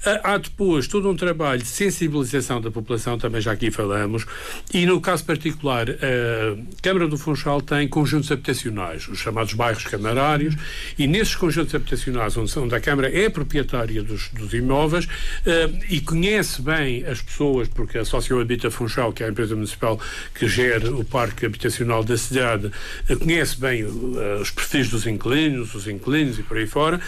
[0.05, 4.25] Ah, Há depois todo um trabalho de sensibilização da população, também já aqui falamos,
[4.73, 10.55] e no caso particular, a Câmara do Funchal tem conjuntos habitacionais, os chamados bairros camarários,
[10.99, 15.07] e nesses conjuntos habitacionais, onde, onde a Câmara é proprietária dos, dos imóveis
[15.47, 20.01] eh, e conhece bem as pessoas, porque a Sociohabita Funchal, que é a empresa municipal
[20.35, 22.71] que gera o parque habitacional da cidade,
[23.09, 27.01] eh, conhece bem os perfis dos inquilinos, os inquilinos e por aí fora,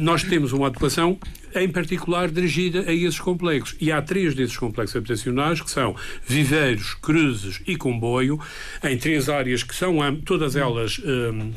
[0.00, 1.18] nós temos uma atuação
[1.54, 3.76] em particular dirigida a esses complexos.
[3.80, 5.94] E há três desses complexos habitacionais que são
[6.26, 8.38] viveiros, cruzes e comboio,
[8.82, 11.00] em três áreas que são todas elas.
[11.04, 11.52] hum,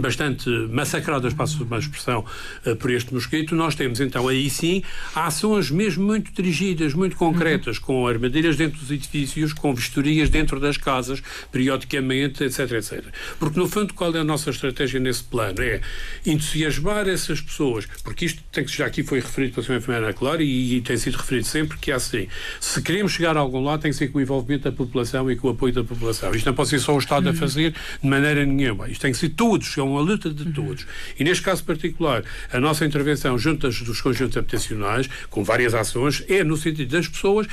[0.00, 2.24] bastante massacradas, passo uma expressão,
[2.64, 4.82] eh, por este mosquito, nós temos então aí sim
[5.14, 10.76] ações mesmo muito dirigidas, muito concretas, com armadilhas dentro dos edifícios, com vistorias dentro das
[10.76, 13.04] casas, periodicamente, etc, etc.
[13.38, 15.62] Porque no fundo qual é a nossa estratégia nesse plano?
[15.62, 15.80] É
[16.24, 19.78] entusiasmar essas pessoas, porque isto tem que já aqui foi referido pela Sra.
[19.78, 22.28] Enfermeira Clara e, e tem sido referido sempre que é assim,
[22.60, 25.36] se queremos chegar a algum lado tem que ser com o envolvimento da população e
[25.36, 26.34] com o apoio da população.
[26.34, 28.88] Isto não pode ser só o Estado a fazer de maneira nenhuma.
[28.88, 30.86] Isto tem que ser todos, é uma luta de todos.
[31.18, 32.22] E neste caso particular,
[32.52, 37.46] a nossa intervenção junto dos conjuntos habitacionais, com várias ações, é no sentido das pessoas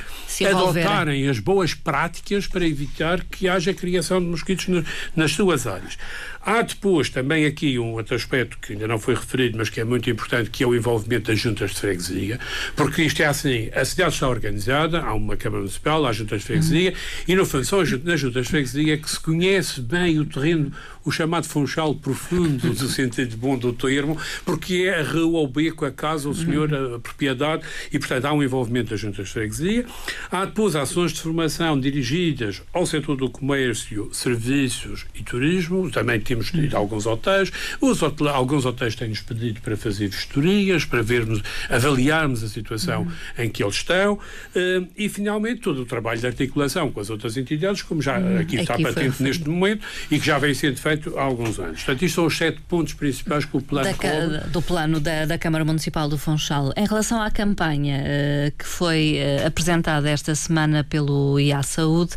[0.84, 5.96] adotarem as boas práticas para evitar que haja criação de mosquitos na- nas suas áreas.
[6.46, 9.84] Há depois também aqui um outro aspecto que ainda não foi referido, mas que é
[9.84, 12.38] muito importante, que é o envolvimento das juntas de freguesia,
[12.76, 16.46] porque isto é assim, a cidade está organizada, há uma Câmara Municipal, há juntas de
[16.46, 16.94] freguesia,
[17.26, 20.70] e no fundo são nas juntas de freguesia que se conhece bem o terreno,
[21.04, 25.84] o chamado funchal profundo, do sentido bom do termo, porque é a rua, o beco,
[25.84, 29.86] a casa, o senhor, a propriedade, e, portanto, há um envolvimento da Junta de Freguesia.
[30.30, 35.90] Há depois ações de formação dirigidas ao setor do comércio, serviços e turismo.
[35.90, 37.50] Também temos tido alguns hotéis.
[37.80, 43.44] Os hotel, alguns hotéis têm-nos pedido para fazer vistorias, para vermos, avaliarmos a situação uhum.
[43.44, 44.14] em que eles estão.
[44.14, 48.38] Uh, e, finalmente, todo o trabalho de articulação com as outras entidades, como já uhum.
[48.38, 51.82] aqui está aqui patente neste momento e que já vem sendo feito há alguns anos.
[51.82, 55.38] Portanto, isto são os sete pontos principais que o plano da, do plano da, da
[55.38, 56.72] Câmara Municipal do Funchal.
[56.76, 62.14] Em relação à campanha uh, que foi uh, apresentada esta semana pelo IA Saúde,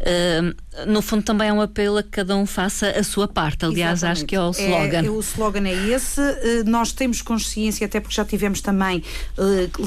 [0.00, 0.54] uh,
[0.86, 3.64] no fundo também é um apelo a que cada um faça a sua parte.
[3.64, 4.18] Aliás, Exatamente.
[4.18, 5.04] acho que é o slogan.
[5.04, 6.20] É, o slogan é esse.
[6.66, 9.02] nós temos consciência, até porque já tivemos também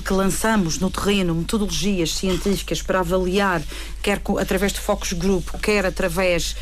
[0.05, 3.61] que lançamos no terreno metodologias científicas para avaliar,
[4.01, 6.55] quer através de focus group, quer através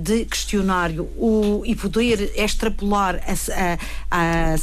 [0.00, 3.32] de questionário, o, e poder extrapolar a,
[4.10, 4.58] a, a, a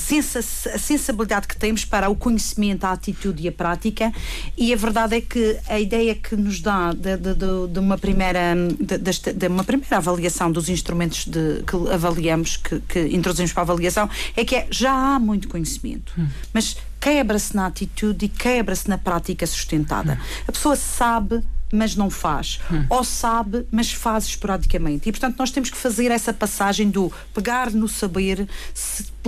[0.80, 4.12] sensibilidade que temos para o conhecimento, a atitude e a prática.
[4.58, 7.98] E a verdade é que a ideia que nos dá de, de, de, de uma,
[7.98, 14.10] primeira, de, uma primeira avaliação dos instrumentos que avaliamos, que, que introduzimos para a avaliação,
[14.36, 16.14] é que é, já há muito conhecimento.
[16.18, 16.28] Hum.
[16.54, 20.14] Mas quebra-se na atitude e quebra-se na prática sustentada.
[20.14, 20.44] Hum.
[20.48, 22.60] A pessoa sabe mas não faz.
[22.72, 22.86] Hum.
[22.90, 25.08] Ou sabe, mas faz esporadicamente.
[25.08, 28.48] E, portanto, nós temos que fazer essa passagem do pegar no saber,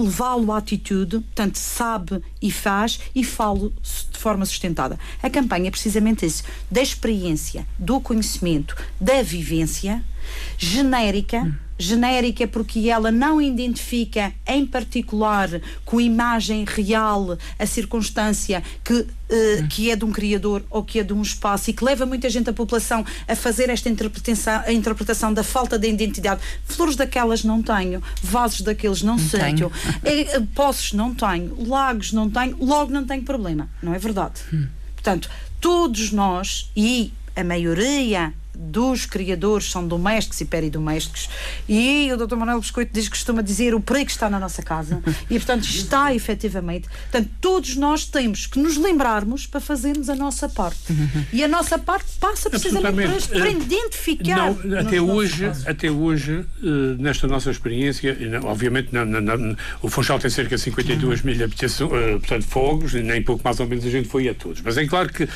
[0.01, 4.99] levá-lo à atitude, portanto, sabe e faz, e falo de forma sustentada.
[5.21, 10.03] A campanha é precisamente isso: da experiência, do conhecimento, da vivência
[10.57, 11.39] genérica.
[11.39, 15.49] Hum genérica porque ela não identifica em particular
[15.83, 21.03] com imagem real a circunstância que, uh, que é de um criador ou que é
[21.03, 24.71] de um espaço e que leva muita gente, a população, a fazer esta interpretação, a
[24.71, 26.41] interpretação da falta de identidade.
[26.65, 29.71] Flores daquelas não tenho, vasos daqueles não, não é,
[30.53, 33.69] poços não tenho, lagos não tenho, logo não tenho problema.
[33.81, 34.41] Não é verdade?
[34.53, 34.67] Hum.
[34.93, 41.29] Portanto, todos nós e a maioria dos criadores são domésticos e peridomésticos.
[41.67, 42.35] E o Dr.
[42.35, 45.01] Manuel Biscoito diz que costuma dizer o perigo está na nossa casa.
[45.29, 46.87] E, portanto, está efetivamente.
[46.89, 50.93] Portanto, todos nós temos que nos lembrarmos para fazermos a nossa parte.
[51.31, 54.53] E a nossa parte passa precisamente por para identificar.
[54.53, 60.29] Não, até, hoje, até hoje, eh, nesta nossa experiência, obviamente, não, não, o Funchal tem
[60.29, 64.27] cerca de 52 mil eh, portanto, fogos, nem pouco mais ou menos a gente foi
[64.27, 64.61] a todos.
[64.61, 65.29] Mas é claro que uh,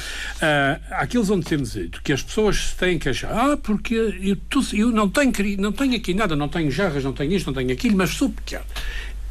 [0.91, 4.37] aqueles onde temos dito que as pessoas têm que achar, ah, porque eu,
[4.73, 7.71] eu não, tenho, não tenho aqui nada, não tenho jarras, não tenho isto, não tenho
[7.71, 8.63] aquilo, mas sou pequeno.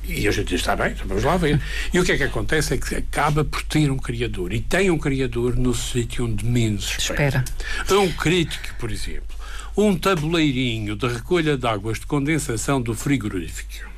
[0.06, 1.60] E a gente diz, está bem, então vamos lá ver.
[1.92, 4.52] E o que é que acontece é que acaba por ter um criador.
[4.52, 7.42] E tem um criador no sítio onde menos espera.
[7.82, 8.00] espera.
[8.00, 9.34] Um crítico, por exemplo.
[9.76, 13.90] Um tabuleirinho de recolha de águas de condensação do frigorífico,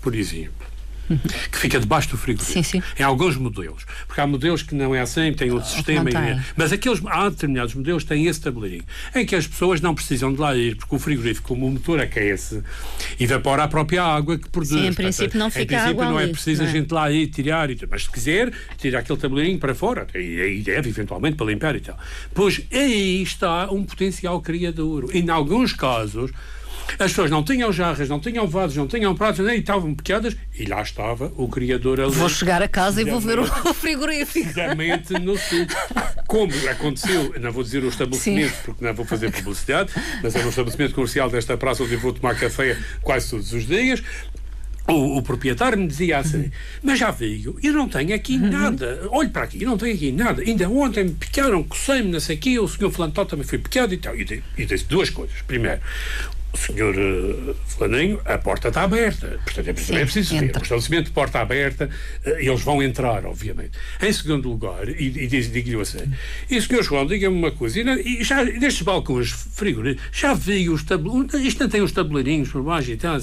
[0.00, 0.61] por exemplo
[1.50, 2.62] que fica debaixo do frigorífico.
[2.62, 2.82] Sim, sim.
[2.98, 3.84] Em alguns modelos.
[4.06, 6.10] Porque há modelos que não é assim, têm outro sistema.
[6.10, 6.14] E,
[6.56, 8.84] mas aqueles, há determinados modelos que têm esse tabuleirinho,
[9.14, 12.00] em que as pessoas não precisam de lá ir, porque o frigorífico, como o motor
[12.00, 12.62] aquece,
[13.18, 14.70] evapora a própria água que produz.
[14.70, 16.70] Sim, em princípio não fica Em princípio não é preciso a é?
[16.70, 20.62] gente lá ir tirar, e, mas se quiser, tira aquele tabuleirinho para fora, e aí
[20.62, 21.98] deve eventualmente para limpar e tal.
[22.34, 25.10] Pois aí está um potencial criador.
[25.14, 26.30] E em alguns casos,
[26.98, 30.64] as pessoas não tinham jarras, não tinham vasos, não tinham pratos, nem estavam pequenas, e
[30.64, 32.12] lá estava o criador ali.
[32.12, 34.52] Vou chegar a casa e vou ver o frigorífico.
[34.52, 35.76] Precisamente no sítio.
[36.26, 38.62] Como aconteceu, não vou dizer o estabelecimento, Sim.
[38.64, 39.92] porque não vou fazer publicidade,
[40.22, 43.66] mas é um estabelecimento comercial desta praça onde eu vou tomar café quase todos os
[43.66, 44.02] dias.
[44.88, 46.50] O, o, proprietário me dizia assim:
[46.82, 48.50] Mas já veio, eu não tenho aqui uhum.
[48.50, 49.08] nada.
[49.12, 50.42] Olhe para aqui, eu não tenho aqui nada.
[50.42, 52.58] Ainda ontem me picaram, cocei-me, não sei o quê.
[52.58, 54.16] O senhor Fulano também foi picado e tal.
[54.16, 55.36] E, e disse duas coisas.
[55.46, 55.80] Primeiro,
[56.56, 59.40] senhor uh, Flaninho, a porta está aberta.
[59.44, 60.56] Portanto, é preciso, Sim, é preciso ver.
[60.56, 61.90] O estabelecimento de porta aberta,
[62.26, 63.72] uh, eles vão entrar, obviamente.
[64.00, 66.12] Em segundo lugar, e, e digo-lhe assim,
[66.50, 70.82] e senhor João, diga-me uma coisa, e, e já nestes balcões frigoríficos, já vi os
[70.82, 73.16] tabuleirinhos, isto não tem os tabuleirinhos por baixo e tal,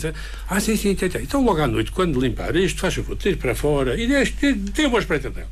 [0.50, 1.24] ah, sim, sim, tem, tem.
[1.24, 5.00] Então, logo à noite, quando limpar isto, faz favor, tire para fora e dê uma
[5.00, 5.48] espreitadela.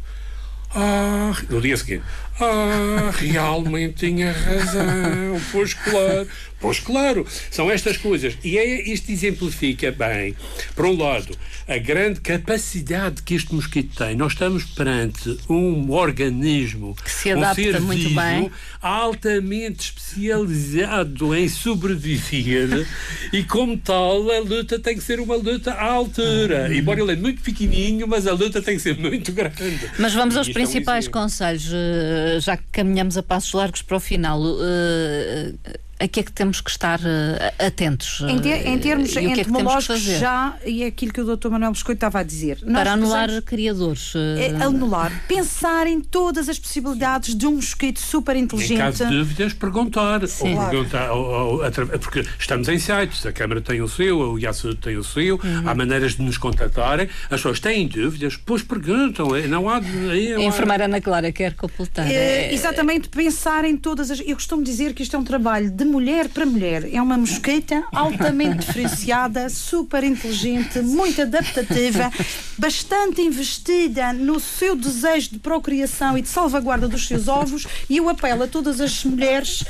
[0.76, 2.04] Ah, no dia seguinte,
[2.40, 6.28] ah, realmente tinha razão, pois claro.
[6.60, 8.36] Pois claro, são estas coisas.
[8.44, 10.36] E é, isto exemplifica bem,
[10.76, 14.16] por um lado, a grande capacidade que este mosquito tem.
[14.16, 18.52] Nós estamos perante um organismo, que se adapta um ser muito vivo, bem.
[18.82, 22.88] altamente especializado em sobreviver
[23.32, 26.68] e, como tal, a luta tem que ser uma luta à altura.
[26.70, 26.74] Hum.
[26.74, 29.92] Embora ele é muito pequenininho, mas a luta tem que ser muito grande.
[30.00, 33.98] Mas vamos aos principais é um conselhos, eh, já que caminhamos a passos largos para
[33.98, 34.42] o final.
[34.42, 38.22] Uh, a que é que temos que estar uh, atentos?
[38.28, 41.50] Em, ter, em termos e entomológicos, é já, e é aquilo que o Dr.
[41.50, 42.60] Manuel Biscoito estava a dizer.
[42.60, 44.14] Para anular criadores.
[44.14, 44.38] Uh...
[44.38, 45.12] É, anular.
[45.28, 48.76] Pensar em todas as possibilidades de um mosquito super inteligente.
[48.76, 50.28] Em caso de dúvidas, perguntar.
[50.28, 50.56] Sim.
[50.56, 54.76] Ou perguntar ou, ou, porque estamos em sites, a Câmara tem o seu, o IASU
[54.76, 55.70] tem o seu, uhum.
[55.70, 57.10] há maneiras de nos contatarem.
[57.26, 59.36] As pessoas têm dúvidas, pois perguntam.
[59.36, 59.78] É, não há.
[60.12, 62.10] Aí, a enfermeira Ana Clara quer completar.
[62.10, 64.20] É, exatamente, pensar em todas as.
[64.20, 66.94] Eu costumo dizer que isto é um trabalho de mulher para mulher.
[66.94, 72.12] É uma mosqueta altamente diferenciada, super inteligente, muito adaptativa,
[72.58, 77.66] bastante investida no seu desejo de procriação e de salvaguarda dos seus ovos.
[77.90, 79.64] E eu apelo a todas as mulheres,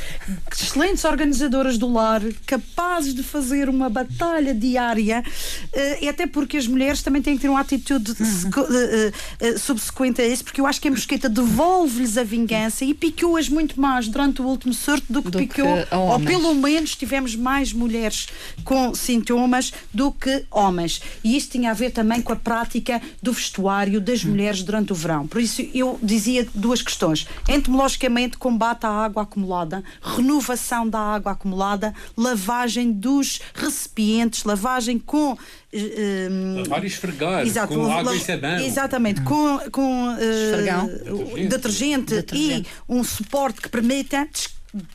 [0.51, 6.67] excelentes organizadoras do lar, capazes de fazer uma batalha diária, uh, e até porque as
[6.67, 8.49] mulheres também têm que ter uma atitude uhum.
[8.49, 12.93] uh, uh, subsequente a isso, porque eu acho que a mosqueta devolve-lhes a vingança e
[12.93, 16.95] picou-as muito mais durante o último surto do que do picou que ou pelo menos
[16.95, 18.27] tivemos mais mulheres
[18.63, 21.01] com sintomas do que homens.
[21.23, 24.95] E isso tinha a ver também com a prática do vestuário das mulheres durante o
[24.95, 25.27] verão.
[25.27, 27.27] Por isso eu dizia duas questões.
[27.47, 35.37] Entomologicamente, combate à água acumulada, renovação da água acumulada, lavagem dos recipientes, lavagem com
[35.73, 38.59] Uh, Lavar e esfregar exato, com água e sabão.
[38.59, 41.47] Exatamente, com, com uh, detergente.
[41.49, 44.27] Detergente, detergente, e um suporte que permita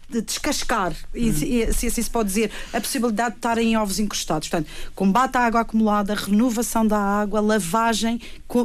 [0.08, 1.32] de descascar, uhum.
[1.32, 4.48] se, se assim se pode dizer, a possibilidade de estarem em ovos encostados.
[4.48, 8.20] Portanto, combate à água acumulada, renovação da água, lavagem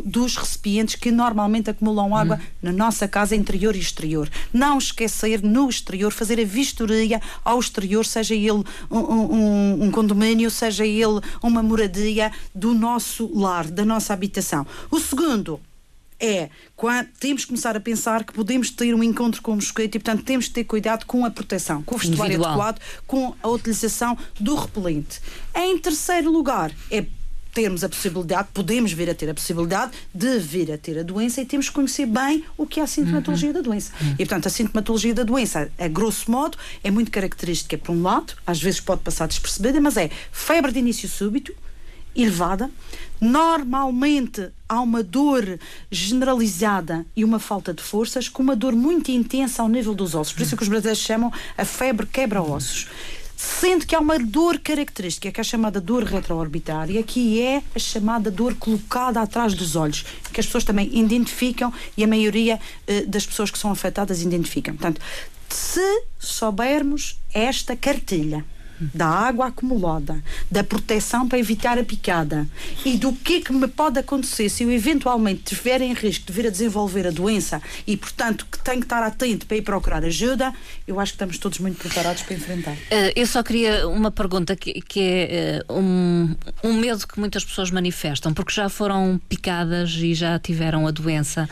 [0.05, 2.41] dos recipientes que normalmente acumulam água uhum.
[2.61, 4.29] na nossa casa interior e exterior.
[4.51, 10.51] Não esquecer no exterior, fazer a vistoria ao exterior, seja ele um, um, um condomínio,
[10.51, 14.65] seja ele uma moradia do nosso lar, da nossa habitação.
[14.91, 15.59] O segundo,
[16.19, 19.95] é quando temos que começar a pensar que podemos ter um encontro com o mosquito
[19.95, 22.61] e, portanto, temos que ter cuidado com a proteção, com o vestuário Individual.
[22.61, 25.21] adequado, com a utilização do repelente.
[25.55, 27.05] Em terceiro lugar, é
[27.57, 31.41] termos a possibilidade, podemos vir a ter a possibilidade de vir a ter a doença
[31.41, 33.55] e temos que conhecer bem o que é a sintomatologia uhum.
[33.55, 33.93] da doença.
[33.99, 34.11] Uhum.
[34.11, 38.35] E, portanto, a sintomatologia da doença, a grosso modo, é muito característica, por um lado,
[38.45, 41.51] às vezes pode passar despercebida, mas é febre de início súbito,
[42.15, 42.69] elevada.
[43.19, 45.59] Normalmente há uma dor
[45.89, 50.33] generalizada e uma falta de forças, com uma dor muito intensa ao nível dos ossos.
[50.33, 52.87] Por isso é que os brasileiros chamam a febre quebra-ossos.
[53.35, 57.79] Sendo que há uma dor característica, que é a chamada dor retroorbitária, que é a
[57.79, 60.03] chamada dor colocada atrás dos olhos,
[60.33, 64.75] que as pessoas também identificam e a maioria eh, das pessoas que são afetadas identificam.
[64.75, 64.99] Portanto,
[65.49, 68.43] se soubermos esta cartilha,
[68.79, 72.47] da água acumulada, da proteção para evitar a picada
[72.85, 76.33] e do que é que me pode acontecer se eu eventualmente estiver em risco de
[76.33, 80.03] vir a desenvolver a doença e, portanto, que tenho que estar atento para ir procurar
[80.03, 80.53] ajuda,
[80.87, 82.73] eu acho que estamos todos muito preparados para enfrentar.
[82.73, 87.43] Uh, eu só queria uma pergunta que, que é uh, um, um medo que muitas
[87.43, 91.49] pessoas manifestam, porque já foram picadas e já tiveram a doença.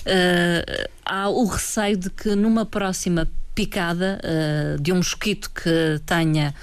[0.00, 6.54] Uh, há o receio de que numa próxima picada uh, de um mosquito que tenha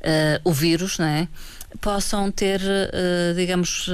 [0.00, 1.28] uh, o vírus, não é?
[1.80, 3.88] possam ter, uh, digamos,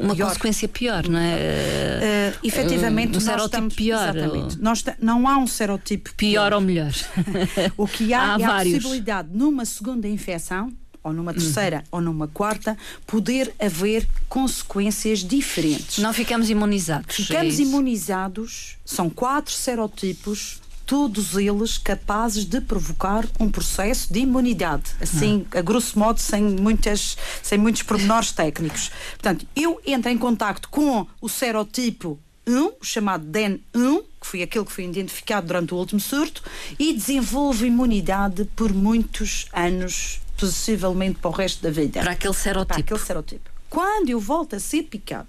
[0.00, 0.28] uma pior.
[0.28, 2.34] consequência pior, não é?
[2.34, 4.16] Uh, efetivamente, um, serotipo estamos, pior.
[4.16, 4.58] Exatamente.
[4.60, 6.92] Nós não há um serotipo pior, pior ou melhor.
[7.76, 8.74] o que há, há é vários.
[8.74, 10.72] a possibilidade, numa segunda infecção,
[11.02, 11.88] ou numa terceira hum.
[11.92, 12.76] ou numa quarta,
[13.06, 15.98] poder haver consequências diferentes.
[15.98, 17.16] Não ficamos imunizados.
[17.16, 24.90] Ficamos é imunizados, são quatro serotipos todos eles capazes de provocar um processo de imunidade,
[25.02, 28.90] assim, a grosso modo, sem, muitas, sem muitos pormenores técnicos.
[29.10, 34.64] Portanto, eu entro em contacto com o serotipo 1, o chamado DEN1, que foi aquele
[34.64, 36.42] que foi identificado durante o último surto,
[36.78, 42.00] e desenvolvo imunidade por muitos anos, possivelmente para o resto da vida.
[42.00, 42.68] Para aquele serotipo.
[42.72, 43.50] Para aquele serotipo.
[43.68, 45.28] Quando eu volto a ser picado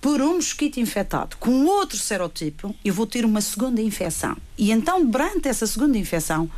[0.00, 4.36] por um mosquito infectado com outro serotipo, eu vou ter uma segunda infecção.
[4.56, 6.50] E então, durante essa segunda infecção,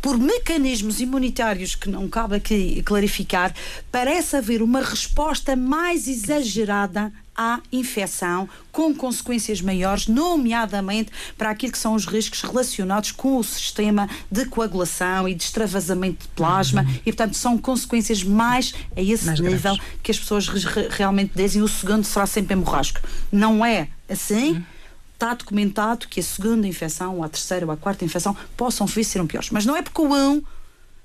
[0.00, 3.54] por mecanismos imunitários que não cabe aqui clarificar,
[3.90, 11.78] parece haver uma resposta mais exagerada à infecção com consequências maiores, nomeadamente para aquilo que
[11.78, 16.94] são os riscos relacionados com o sistema de coagulação e de extravasamento de plasma uhum.
[17.06, 19.80] e, portanto, são consequências mais a esse mais nível graves.
[20.02, 20.48] que as pessoas
[20.90, 23.00] realmente dizem o segundo será sempre hemorrágico.
[23.30, 24.54] Não é assim.
[24.54, 24.78] Uhum
[25.18, 29.02] está documentado que a segunda infecção, ou a terceira ou a quarta infecção possam vir
[29.02, 29.50] ser um piores.
[29.50, 30.42] Mas não é porque o 1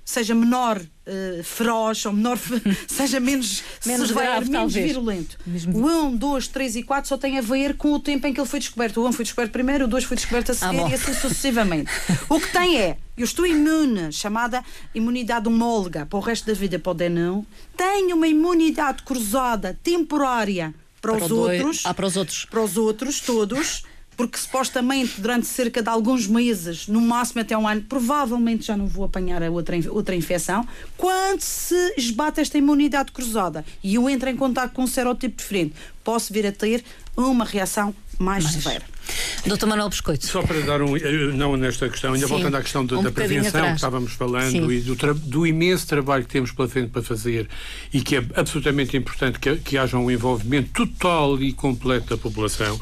[0.06, 2.38] seja menor uh, feroz, ou menor,
[2.88, 4.86] seja menos, menos severo, grave, menos talvez.
[4.86, 5.38] virulento.
[5.46, 5.78] Mesmo...
[5.78, 8.40] O 1, 2, 3 e 4 só tem a ver com o tempo em que
[8.40, 9.02] ele foi descoberto.
[9.02, 11.92] O 1 foi descoberto primeiro, o 2 foi descoberto a seguir ah, e assim sucessivamente.
[12.30, 16.80] o que tem é, eu estou imune, chamada imunidade homóloga para o resto da vida,
[16.80, 17.46] pode não.
[17.76, 21.82] Tenho uma imunidade cruzada temporária para, para os outros.
[21.86, 22.46] Ah, para os outros.
[22.46, 23.84] Para os outros, todos
[24.16, 28.88] porque supostamente durante cerca de alguns meses, no máximo até um ano, provavelmente já não
[28.88, 34.30] vou apanhar a outra, outra infecção, quando se esbate esta imunidade cruzada e eu entro
[34.30, 36.84] em contato com um serotipo diferente, posso vir a ter
[37.16, 38.56] uma reação mais, mais.
[38.56, 38.84] severa.
[39.46, 40.26] Doutor Manuel Biscoito.
[40.26, 40.96] Só para dar um.
[41.36, 43.70] Não nesta questão, ainda Sim, voltando à questão um da prevenção atrás.
[43.70, 44.72] que estávamos falando Sim.
[44.72, 47.50] e do, do, imenso trabalho que temos pela frente para fazer
[47.94, 52.80] e que é absolutamente importante que, que haja um envolvimento total e completo da população.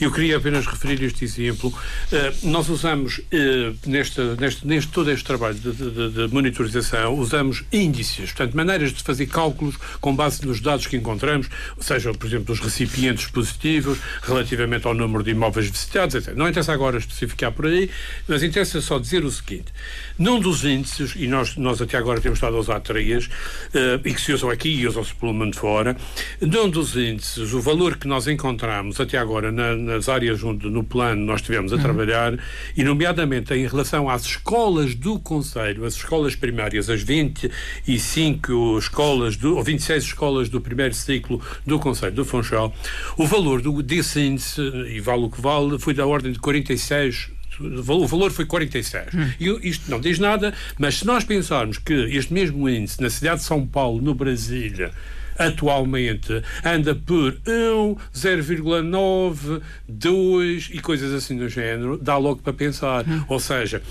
[0.00, 1.68] Eu queria apenas referir este exemplo.
[1.70, 7.64] Uh, nós usamos, uh, neste, neste, neste, todo este trabalho de, de, de, monitorização, usamos
[7.72, 11.48] índices, portanto, maneiras de fazer cálculos com base nos dados que encontramos,
[11.80, 16.34] seja, por exemplo, dos recipientes positivos, relativamente ao número de imóveis visitados, etc.
[16.34, 17.90] Não interessa agora especificar por aí,
[18.26, 19.72] mas interessa só dizer o seguinte:
[20.18, 24.14] num dos índices, e nós, nós até agora temos estado a usar três, uh, e
[24.14, 25.96] que se usam aqui e usam-se pelo mundo fora,
[26.40, 30.84] num dos índices, o valor que nós encontramos até agora na, nas áreas onde no
[30.84, 31.82] plano nós estivemos a uhum.
[31.82, 32.38] trabalhar,
[32.76, 39.56] e nomeadamente em relação às escolas do Conselho, as escolas primárias, as 25 escolas, do,
[39.56, 42.74] ou 26 escolas do primeiro ciclo do Conselho do Funchal,
[43.16, 47.30] o valor do, desse índice, e vale o que vale, foi da ordem de 46
[47.60, 49.14] o valor foi 46.
[49.14, 49.58] Hum.
[49.62, 53.46] Isto não diz nada, mas se nós pensarmos que este mesmo índice na cidade de
[53.46, 54.90] São Paulo, no Brasília,
[55.38, 63.06] atualmente anda por 1, 0,9, 2 e coisas assim do género, dá logo para pensar.
[63.06, 63.24] Hum.
[63.28, 63.82] Ou seja,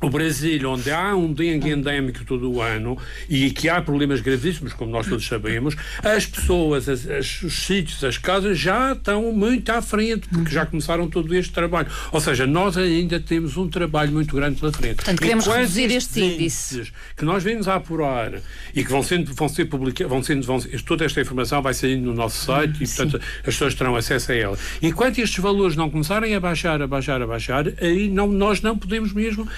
[0.00, 2.98] o Brasil, onde há um dengue endémico todo o ano
[3.30, 8.04] e que há problemas gravíssimos, como nós todos sabemos, as pessoas, as, as, os sítios,
[8.04, 11.88] as casas já estão muito à frente, porque já começaram todo este trabalho.
[12.12, 14.96] Ou seja, nós ainda temos um trabalho muito grande pela frente.
[14.96, 16.92] Portanto, queremos reduzir estes índices.
[17.16, 18.32] Que nós vemos a apurar
[18.74, 22.04] e que vão, sendo, vão ser publicados, vão sendo, vão, toda esta informação vai saindo
[22.04, 24.58] no nosso site e, portanto, as pessoas terão acesso a ela.
[24.82, 28.76] Enquanto estes valores não começarem a baixar, a baixar, a baixar, aí não, nós não
[28.76, 29.48] podemos mesmo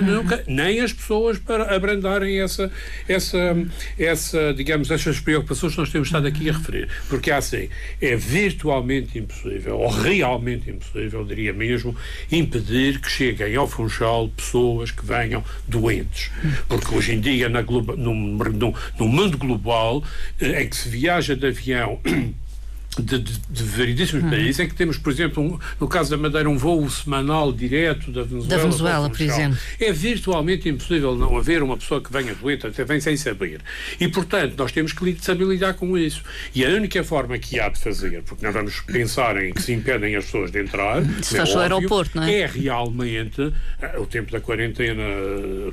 [0.00, 2.70] nunca, nem as pessoas para abrandarem essa,
[3.08, 3.56] essa,
[3.98, 6.88] essa, digamos, essas preocupações que nós temos estado aqui a referir.
[7.08, 7.68] Porque assim,
[8.00, 11.96] é virtualmente impossível, ou realmente impossível, diria mesmo,
[12.30, 16.30] impedir que cheguem ao Funchal pessoas que venham doentes.
[16.68, 20.02] Porque hoje em dia, na, no, no, no mundo global,
[20.40, 22.00] em que se viaja de avião
[22.98, 24.30] de, de, de variedíssimos hum.
[24.30, 28.10] países, em que temos, por exemplo, um, no caso da Madeira, um voo semanal direto
[28.10, 28.48] da Venezuela.
[28.48, 29.58] Da Venezuela, por exemplo.
[29.80, 33.60] É virtualmente impossível não haver uma pessoa que venha doente, até vem sem saber.
[34.00, 36.22] E, portanto, nós temos que saber lidar com isso.
[36.54, 39.72] E a única forma que há de fazer, porque não vamos pensar em que se
[39.72, 42.40] impedem as pessoas de entrar, se é o aeroporto, não é?
[42.40, 45.02] É realmente eh, o tempo da quarentena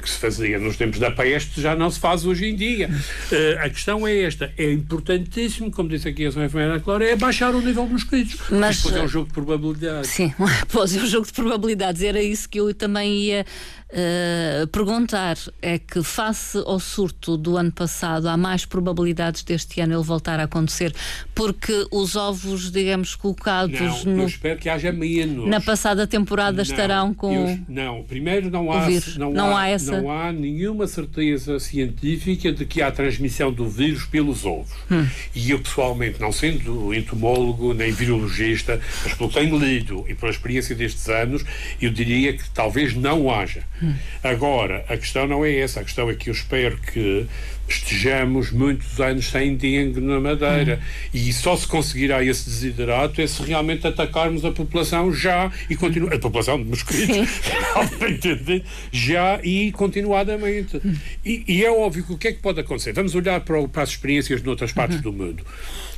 [0.01, 2.89] que se fazia nos tempos da peste já não se faz hoje em dia.
[3.31, 4.51] Uh, a questão é esta.
[4.57, 6.45] É importantíssimo, como disse aqui a Sra.
[6.45, 8.37] Enfermeira Clara, é baixar o nível dos mosquitos.
[8.49, 10.09] Mas depois é um jogo de probabilidades.
[10.09, 10.33] Sim,
[10.69, 12.01] pois é um jogo de probabilidades.
[12.01, 13.45] Era isso que eu também ia
[13.91, 15.37] uh, perguntar.
[15.61, 20.39] É que, face ao surto do ano passado, há mais probabilidades deste ano ele voltar
[20.39, 20.93] a acontecer,
[21.35, 24.21] porque os ovos, digamos, colocados não, no.
[24.23, 25.47] Eu espero que haja menos.
[25.47, 27.33] Na passada temporada não, estarão com.
[27.33, 28.87] Eu, não, primeiro não há,
[29.17, 30.01] não, não, há, há essa...
[30.01, 34.71] não há nenhuma certeza científica de que há transmissão do vírus pelos ovos.
[34.89, 35.05] Hum.
[35.35, 40.31] E eu, pessoalmente, não sendo entomólogo nem virologista, mas pelo que tenho lido e pela
[40.31, 41.43] experiência destes anos,
[41.81, 43.63] eu diria que talvez não haja.
[43.81, 43.93] Hum.
[44.23, 47.27] Agora, a questão não é essa, a questão é que eu espero que
[47.67, 50.79] estejamos muitos anos sem dengue na Madeira.
[50.81, 51.09] Hum.
[51.13, 56.13] E só se conseguirá esse desiderato é se realmente atacarmos a população já e continuar.
[56.13, 57.17] A população de mosquitos,
[58.91, 60.77] já e continuadamente.
[60.77, 60.95] Hum.
[61.25, 62.93] E, e, é óbvio que o que é que pode acontecer?
[62.93, 65.03] Vamos olhar para, para as experiências de outras partes uhum.
[65.03, 65.45] do mundo.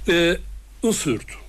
[0.07, 0.39] Uh,
[0.87, 1.42] um surto.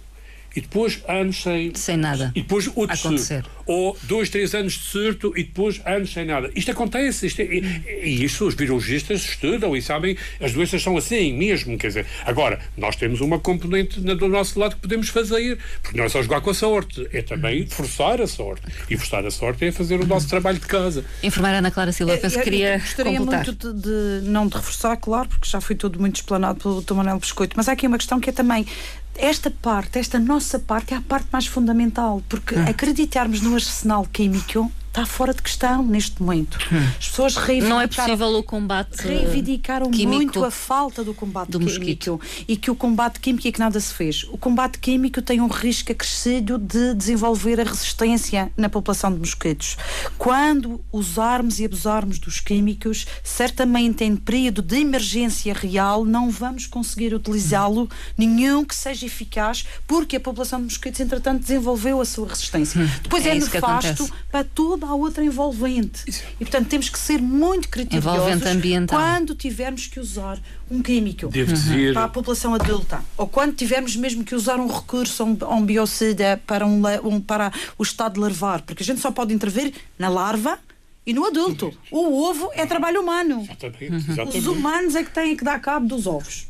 [0.57, 1.75] E depois anos sem.
[1.75, 2.31] Sem nada.
[2.35, 3.43] E depois outro acontecer.
[3.43, 3.51] surto.
[3.67, 6.51] Ou dois, três anos de surto e depois anos sem nada.
[6.55, 7.27] Isto acontece.
[7.27, 11.77] Isto é, e, isso os virologistas estudam e sabem, as doenças são assim mesmo.
[11.79, 16.05] Quer dizer, agora, nós temos uma componente do nosso lado que podemos fazer, porque não
[16.05, 18.63] é só jogar com a sorte, é também forçar a sorte.
[18.89, 21.05] E forçar a sorte é fazer o nosso trabalho de casa.
[21.23, 22.79] Enfermeira Ana Clara Silva, penso que queria.
[22.79, 23.47] Gostaria completar.
[23.47, 26.95] muito de, de, não de reforçar, claro, porque já foi tudo muito explanado pelo Dr.
[26.95, 28.67] Manuel Biscoito, mas há aqui uma questão que é também
[29.17, 32.69] esta parte, esta nossa parte, é a parte mais fundamental, porque hum.
[32.69, 36.57] acreditarmos no arsenal químico está fora de questão neste momento.
[37.01, 41.51] As pessoas reivindicaram, Não é possível o combate reivindicaram químico muito a falta do combate
[41.51, 42.21] do químico mosquito.
[42.47, 44.25] e que o combate químico é que nada se fez.
[44.31, 49.77] O combate químico tem um risco acrescido de desenvolver a resistência na população de mosquitos.
[50.17, 57.13] Quando usarmos e abusarmos dos químicos, certamente em período de emergência real não vamos conseguir
[57.13, 62.81] utilizá-lo nenhum que seja eficaz, porque a população de mosquitos, entretanto, desenvolveu a sua resistência.
[63.03, 66.05] Depois é é, nefasto para toda a outra envolvente.
[66.41, 68.99] E, portanto, temos que ser muito criteriosos Envolvente ambiental.
[69.01, 70.39] quando tivermos que usar
[70.71, 71.29] um químico
[71.93, 76.41] para a população adulta, ou quando tivermos mesmo que usar um recurso, um, um biocida
[76.47, 80.59] para, um, um- para o estado larvar, porque a gente só pode intervir na larva
[81.07, 81.73] e no adulto.
[81.91, 83.43] O ovo é trabalho humano.
[83.43, 84.49] exatamente, Os exatamente.
[84.49, 86.47] humanos é que têm que dar cabo dos ovos.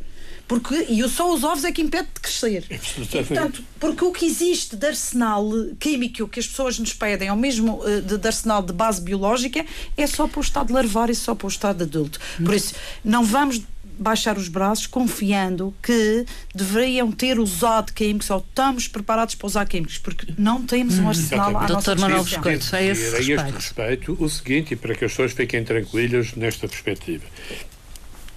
[0.46, 2.64] Porque, e só os ovos é que impede de crescer.
[2.70, 3.28] E, Absolutamente.
[3.28, 7.80] portanto, porque o que existe de arsenal químico que as pessoas nos pedem, ou mesmo
[7.86, 9.64] eh, de, de arsenal de base biológica,
[9.96, 12.20] é só para o estado larvar e só para o estado adulto.
[12.44, 13.62] Por isso, não vamos
[13.98, 19.98] baixar os braços confiando que deveriam ter usado químicos ou estamos preparados para usar químicos,
[19.98, 21.72] porque não temos um arsenal à Exatamente.
[21.72, 22.24] nossa Doutor Manuel.
[22.24, 23.54] Biscoito, a esse dizer a este respeito.
[23.54, 27.24] respeito o seguinte, e para que as pessoas fiquem tranquilas nesta perspectiva.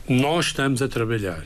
[0.07, 1.43] Nós estamos a trabalhar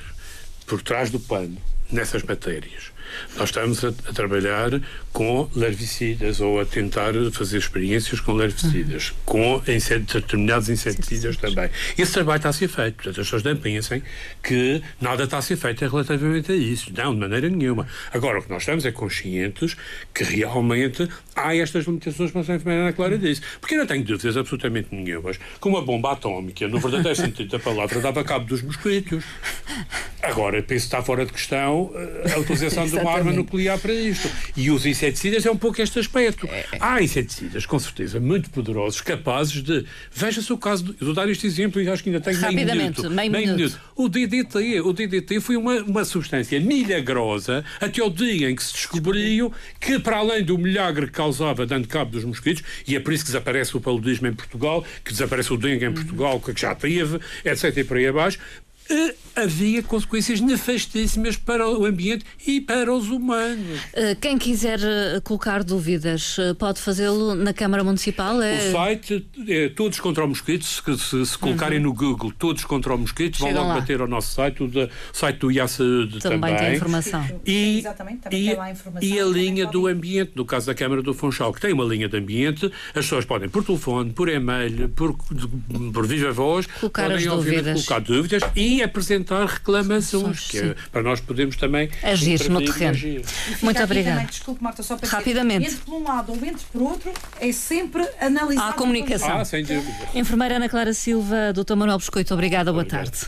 [0.71, 1.57] por trás do pano
[1.91, 2.90] nessas matérias.
[3.37, 4.69] Nós estamos a, a trabalhar
[5.13, 11.69] com larvicidas ou a tentar fazer experiências com larvicidas, com inset- determinados inseticidas também.
[11.97, 12.95] Esse trabalho está a ser feito.
[12.95, 14.01] Portanto, as pessoas não pensem
[14.43, 16.91] que nada está a ser feito relativamente a isso.
[16.95, 17.87] Não, de maneira nenhuma.
[18.13, 19.75] Agora, o que nós estamos é conscientes
[20.13, 23.41] que realmente há estas limitações, como a senhora Ana Clara disse.
[23.59, 27.59] Porque eu não tenho dúvidas absolutamente nenhumas que uma bomba atómica, no verdadeiro sentido da
[27.59, 29.23] palavra, dava cabo dos mosquitos.
[30.21, 33.93] Agora, penso que está fora de questão eh, a utilização de uma arma nuclear para
[33.93, 34.29] isto.
[34.55, 36.47] E os inseticidas é um pouco este aspecto.
[36.79, 39.85] Há inseticidas, com certeza, muito poderosos, capazes de.
[40.11, 40.83] Veja-se o caso.
[40.83, 43.15] Do, eu vou dar este exemplo e acho que ainda tenho meio Rapidamente, minuto.
[43.15, 43.79] meio minuto.
[43.95, 48.73] O DDT, o DDT foi uma, uma substância milagrosa até o dia em que se
[48.73, 53.13] descobriu que, para além do milagre que causava dando cabo dos mosquitos, e é por
[53.13, 56.73] isso que desaparece o paludismo em Portugal, que desaparece o dengue em Portugal, que já
[56.75, 57.77] teve, etc.
[57.77, 58.39] e por aí abaixo,
[59.35, 63.79] havia consequências nefastíssimas para o ambiente e para os humanos.
[63.93, 68.41] Uh, Quem quiser uh, colocar dúvidas pode fazê-lo na Câmara Municipal.
[68.41, 68.69] É...
[68.69, 70.65] O site é Todos contra o Mosquito.
[70.65, 73.55] Se, se, se colocarem no Google Todos contra o Mosquito, vão Uhum.
[73.57, 73.75] Logo lá.
[73.79, 77.25] bater ao nosso site, o da- site do IA Saúde Também tem informação.
[77.45, 80.45] E, Exatamente, também e, tem lá a informação, e a também linha do ambiente, no
[80.45, 83.63] caso da Câmara do Funchal, que tem uma linha de ambiente, as pessoas podem, por
[83.63, 85.15] telefone, por e-mail, por,
[85.93, 87.73] por viva voz, Colocar podem, dúvidas.
[87.85, 92.91] colocar dúvidas e apresentar reclamações, que é para nós podermos também Agir no e terreno.
[92.91, 93.21] agir.
[93.61, 94.21] Muito obrigada.
[94.25, 95.65] Desculpe, Marta, só para dizer, Rapidamente.
[95.67, 98.69] Entre por um lado ou entre por outro, é sempre analisar.
[98.69, 99.39] Há comunicação.
[99.39, 99.93] Ah, sem dúvida.
[100.13, 101.75] Enfermeira Ana Clara Silva, Dr.
[101.75, 103.27] Manuel Biscoito, obrigada, boa tarde.